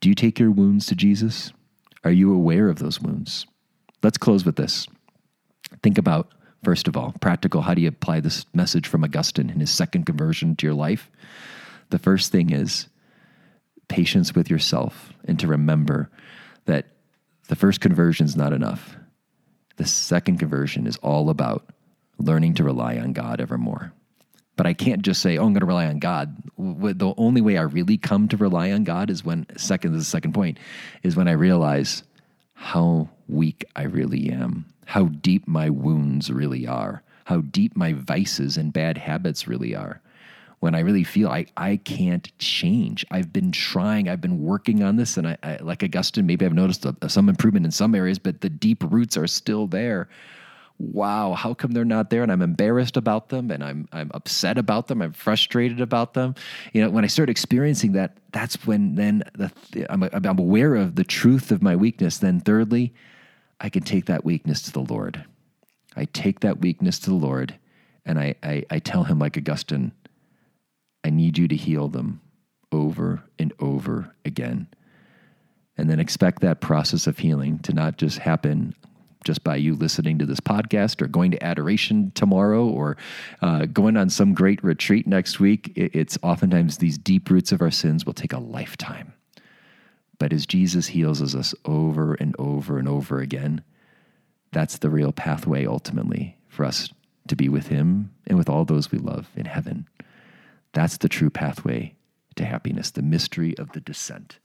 Do 0.00 0.08
you 0.08 0.14
take 0.14 0.38
your 0.38 0.50
wounds 0.50 0.86
to 0.86 0.94
Jesus? 0.94 1.52
Are 2.04 2.10
you 2.10 2.32
aware 2.34 2.68
of 2.68 2.78
those 2.78 3.00
wounds? 3.00 3.46
Let's 4.02 4.18
close 4.18 4.44
with 4.44 4.56
this. 4.56 4.86
Think 5.82 5.98
about 5.98 6.32
first 6.66 6.88
of 6.88 6.96
all, 6.96 7.14
practical. 7.20 7.62
How 7.62 7.74
do 7.74 7.80
you 7.80 7.86
apply 7.86 8.18
this 8.18 8.44
message 8.52 8.88
from 8.88 9.04
Augustine 9.04 9.50
in 9.50 9.60
his 9.60 9.70
second 9.70 10.04
conversion 10.04 10.56
to 10.56 10.66
your 10.66 10.74
life? 10.74 11.08
The 11.90 11.98
first 12.00 12.32
thing 12.32 12.50
is 12.50 12.88
patience 13.86 14.34
with 14.34 14.50
yourself 14.50 15.12
and 15.26 15.38
to 15.38 15.46
remember 15.46 16.10
that 16.64 16.86
the 17.46 17.54
first 17.54 17.80
conversion 17.80 18.26
is 18.26 18.34
not 18.34 18.52
enough. 18.52 18.96
The 19.76 19.86
second 19.86 20.38
conversion 20.38 20.88
is 20.88 20.96
all 20.96 21.30
about 21.30 21.70
learning 22.18 22.54
to 22.54 22.64
rely 22.64 22.98
on 22.98 23.12
God 23.12 23.40
evermore. 23.40 23.92
But 24.56 24.66
I 24.66 24.72
can't 24.72 25.02
just 25.02 25.22
say, 25.22 25.38
oh, 25.38 25.44
I'm 25.46 25.52
going 25.52 25.60
to 25.60 25.66
rely 25.66 25.86
on 25.86 26.00
God. 26.00 26.36
The 26.58 27.14
only 27.16 27.42
way 27.42 27.58
I 27.58 27.62
really 27.62 27.96
come 27.96 28.26
to 28.26 28.36
rely 28.36 28.72
on 28.72 28.82
God 28.82 29.08
is 29.08 29.24
when, 29.24 29.46
second, 29.56 29.94
is 29.94 30.00
the 30.00 30.10
second 30.10 30.32
point, 30.32 30.58
is 31.04 31.14
when 31.14 31.28
I 31.28 31.32
realize 31.32 32.02
how 32.54 33.08
weak 33.28 33.64
I 33.74 33.82
really 33.84 34.30
am, 34.30 34.66
how 34.86 35.04
deep 35.06 35.46
my 35.48 35.70
wounds 35.70 36.30
really 36.30 36.66
are, 36.66 37.02
how 37.24 37.40
deep 37.40 37.76
my 37.76 37.92
vices 37.92 38.56
and 38.56 38.72
bad 38.72 38.98
habits 38.98 39.48
really 39.48 39.74
are 39.74 40.00
when 40.60 40.74
I 40.74 40.80
really 40.80 41.04
feel 41.04 41.28
I, 41.28 41.46
I 41.56 41.76
can't 41.76 42.30
change. 42.38 43.04
I've 43.10 43.30
been 43.30 43.52
trying, 43.52 44.08
I've 44.08 44.22
been 44.22 44.42
working 44.42 44.82
on 44.82 44.96
this, 44.96 45.18
and 45.18 45.28
I, 45.28 45.36
I 45.42 45.56
like 45.58 45.82
Augustine, 45.82 46.26
maybe 46.26 46.46
I've 46.46 46.54
noticed 46.54 46.86
a, 46.86 47.10
some 47.10 47.28
improvement 47.28 47.66
in 47.66 47.72
some 47.72 47.94
areas, 47.94 48.18
but 48.18 48.40
the 48.40 48.48
deep 48.48 48.82
roots 48.84 49.18
are 49.18 49.26
still 49.26 49.66
there. 49.66 50.08
wow, 50.78 51.32
how 51.32 51.54
come 51.54 51.72
they're 51.72 51.84
not 51.84 52.10
there? 52.10 52.22
And 52.22 52.30
I'm 52.30 52.42
embarrassed 52.42 52.96
about 52.96 53.28
them 53.28 53.50
and 53.50 53.64
I'm, 53.64 53.88
I'm 53.92 54.10
upset 54.14 54.58
about 54.58 54.88
them. 54.88 55.00
I'm 55.00 55.12
frustrated 55.12 55.80
about 55.80 56.14
them. 56.14 56.34
You 56.72 56.82
know, 56.82 56.90
when 56.90 57.04
I 57.04 57.06
start 57.08 57.30
experiencing 57.30 57.92
that, 57.92 58.16
that's 58.32 58.66
when 58.66 58.94
then 58.94 59.22
the, 59.34 59.50
I'm, 59.90 60.02
I'm 60.02 60.38
aware 60.38 60.74
of 60.74 60.96
the 60.96 61.04
truth 61.04 61.50
of 61.50 61.62
my 61.62 61.76
weakness. 61.76 62.18
Then, 62.18 62.40
thirdly, 62.40 62.92
I 63.60 63.68
can 63.68 63.82
take 63.82 64.06
that 64.06 64.24
weakness 64.24 64.62
to 64.62 64.72
the 64.72 64.80
Lord. 64.80 65.24
I 65.96 66.04
take 66.06 66.40
that 66.40 66.60
weakness 66.60 66.98
to 67.00 67.10
the 67.10 67.16
Lord 67.16 67.58
and 68.06 68.18
I, 68.20 68.36
I, 68.42 68.64
I 68.70 68.78
tell 68.78 69.04
him, 69.04 69.18
like 69.18 69.36
Augustine, 69.36 69.92
I 71.04 71.10
need 71.10 71.36
you 71.36 71.48
to 71.48 71.56
heal 71.56 71.88
them 71.88 72.20
over 72.70 73.24
and 73.38 73.52
over 73.58 74.14
again. 74.24 74.68
And 75.76 75.90
then 75.90 76.00
expect 76.00 76.40
that 76.40 76.60
process 76.60 77.06
of 77.06 77.18
healing 77.18 77.58
to 77.60 77.72
not 77.74 77.98
just 77.98 78.18
happen 78.18 78.74
just 79.24 79.42
by 79.42 79.56
you 79.56 79.74
listening 79.74 80.18
to 80.18 80.26
this 80.26 80.40
podcast 80.40 81.02
or 81.02 81.08
going 81.08 81.32
to 81.32 81.42
adoration 81.42 82.12
tomorrow 82.14 82.64
or 82.64 82.96
uh, 83.42 83.66
going 83.66 83.96
on 83.96 84.08
some 84.08 84.32
great 84.32 84.62
retreat 84.62 85.06
next 85.06 85.40
week. 85.40 85.72
It's 85.74 86.16
oftentimes 86.22 86.78
these 86.78 86.96
deep 86.96 87.28
roots 87.28 87.50
of 87.50 87.60
our 87.60 87.72
sins 87.72 88.06
will 88.06 88.14
take 88.14 88.32
a 88.32 88.38
lifetime. 88.38 89.12
But 90.18 90.32
as 90.32 90.46
Jesus 90.46 90.88
heals 90.88 91.34
us 91.34 91.54
over 91.64 92.14
and 92.14 92.34
over 92.38 92.78
and 92.78 92.88
over 92.88 93.20
again, 93.20 93.62
that's 94.52 94.78
the 94.78 94.90
real 94.90 95.12
pathway 95.12 95.66
ultimately 95.66 96.36
for 96.48 96.64
us 96.64 96.90
to 97.28 97.36
be 97.36 97.48
with 97.48 97.66
Him 97.66 98.12
and 98.26 98.38
with 98.38 98.48
all 98.48 98.64
those 98.64 98.90
we 98.90 98.98
love 98.98 99.28
in 99.36 99.46
heaven. 99.46 99.88
That's 100.72 100.98
the 100.98 101.08
true 101.08 101.30
pathway 101.30 101.94
to 102.36 102.44
happiness, 102.44 102.90
the 102.90 103.02
mystery 103.02 103.56
of 103.58 103.72
the 103.72 103.80
descent. 103.80 104.38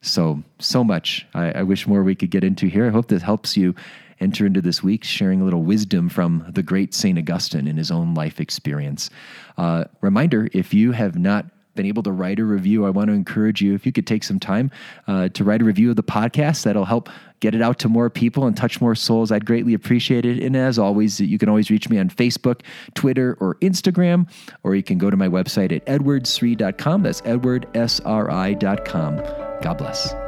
So, 0.00 0.42
so 0.58 0.84
much. 0.84 1.26
I, 1.34 1.50
I, 1.52 1.62
wish 1.64 1.86
more 1.86 2.02
we 2.02 2.14
could 2.14 2.30
get 2.30 2.44
into 2.44 2.68
here. 2.68 2.86
I 2.86 2.90
hope 2.90 3.08
this 3.08 3.22
helps 3.22 3.56
you 3.56 3.74
enter 4.20 4.46
into 4.46 4.60
this 4.60 4.82
week 4.82 5.04
sharing 5.04 5.40
a 5.40 5.44
little 5.44 5.62
wisdom 5.62 6.08
from 6.08 6.44
the 6.48 6.62
great 6.62 6.94
St. 6.94 7.18
Augustine 7.18 7.66
in 7.66 7.76
his 7.76 7.90
own 7.90 8.14
life 8.14 8.40
experience. 8.40 9.10
Uh, 9.56 9.84
reminder 10.00 10.48
if 10.52 10.72
you 10.72 10.92
have 10.92 11.18
not 11.18 11.46
been 11.78 11.86
able 11.86 12.02
to 12.02 12.12
write 12.12 12.40
a 12.40 12.44
review, 12.44 12.84
I 12.84 12.90
want 12.90 13.06
to 13.06 13.14
encourage 13.14 13.62
you 13.62 13.74
if 13.74 13.86
you 13.86 13.92
could 13.92 14.06
take 14.06 14.24
some 14.24 14.40
time 14.40 14.70
uh, 15.06 15.28
to 15.28 15.44
write 15.44 15.62
a 15.62 15.64
review 15.64 15.90
of 15.90 15.96
the 15.96 16.02
podcast. 16.02 16.64
That'll 16.64 16.84
help 16.84 17.08
get 17.40 17.54
it 17.54 17.62
out 17.62 17.78
to 17.78 17.88
more 17.88 18.10
people 18.10 18.46
and 18.46 18.56
touch 18.56 18.80
more 18.80 18.96
souls. 18.96 19.30
I'd 19.30 19.46
greatly 19.46 19.74
appreciate 19.74 20.26
it. 20.26 20.42
And 20.42 20.56
as 20.56 20.76
always, 20.76 21.20
you 21.20 21.38
can 21.38 21.48
always 21.48 21.70
reach 21.70 21.88
me 21.88 21.98
on 21.98 22.10
Facebook, 22.10 22.62
Twitter, 22.94 23.36
or 23.40 23.54
Instagram, 23.56 24.28
or 24.64 24.74
you 24.74 24.82
can 24.82 24.98
go 24.98 25.08
to 25.08 25.16
my 25.16 25.28
website 25.28 25.70
at 25.70 25.86
edwardsri.com. 25.86 27.02
That's 27.02 27.20
edwardsri.com. 27.20 29.16
God 29.62 29.78
bless. 29.78 30.27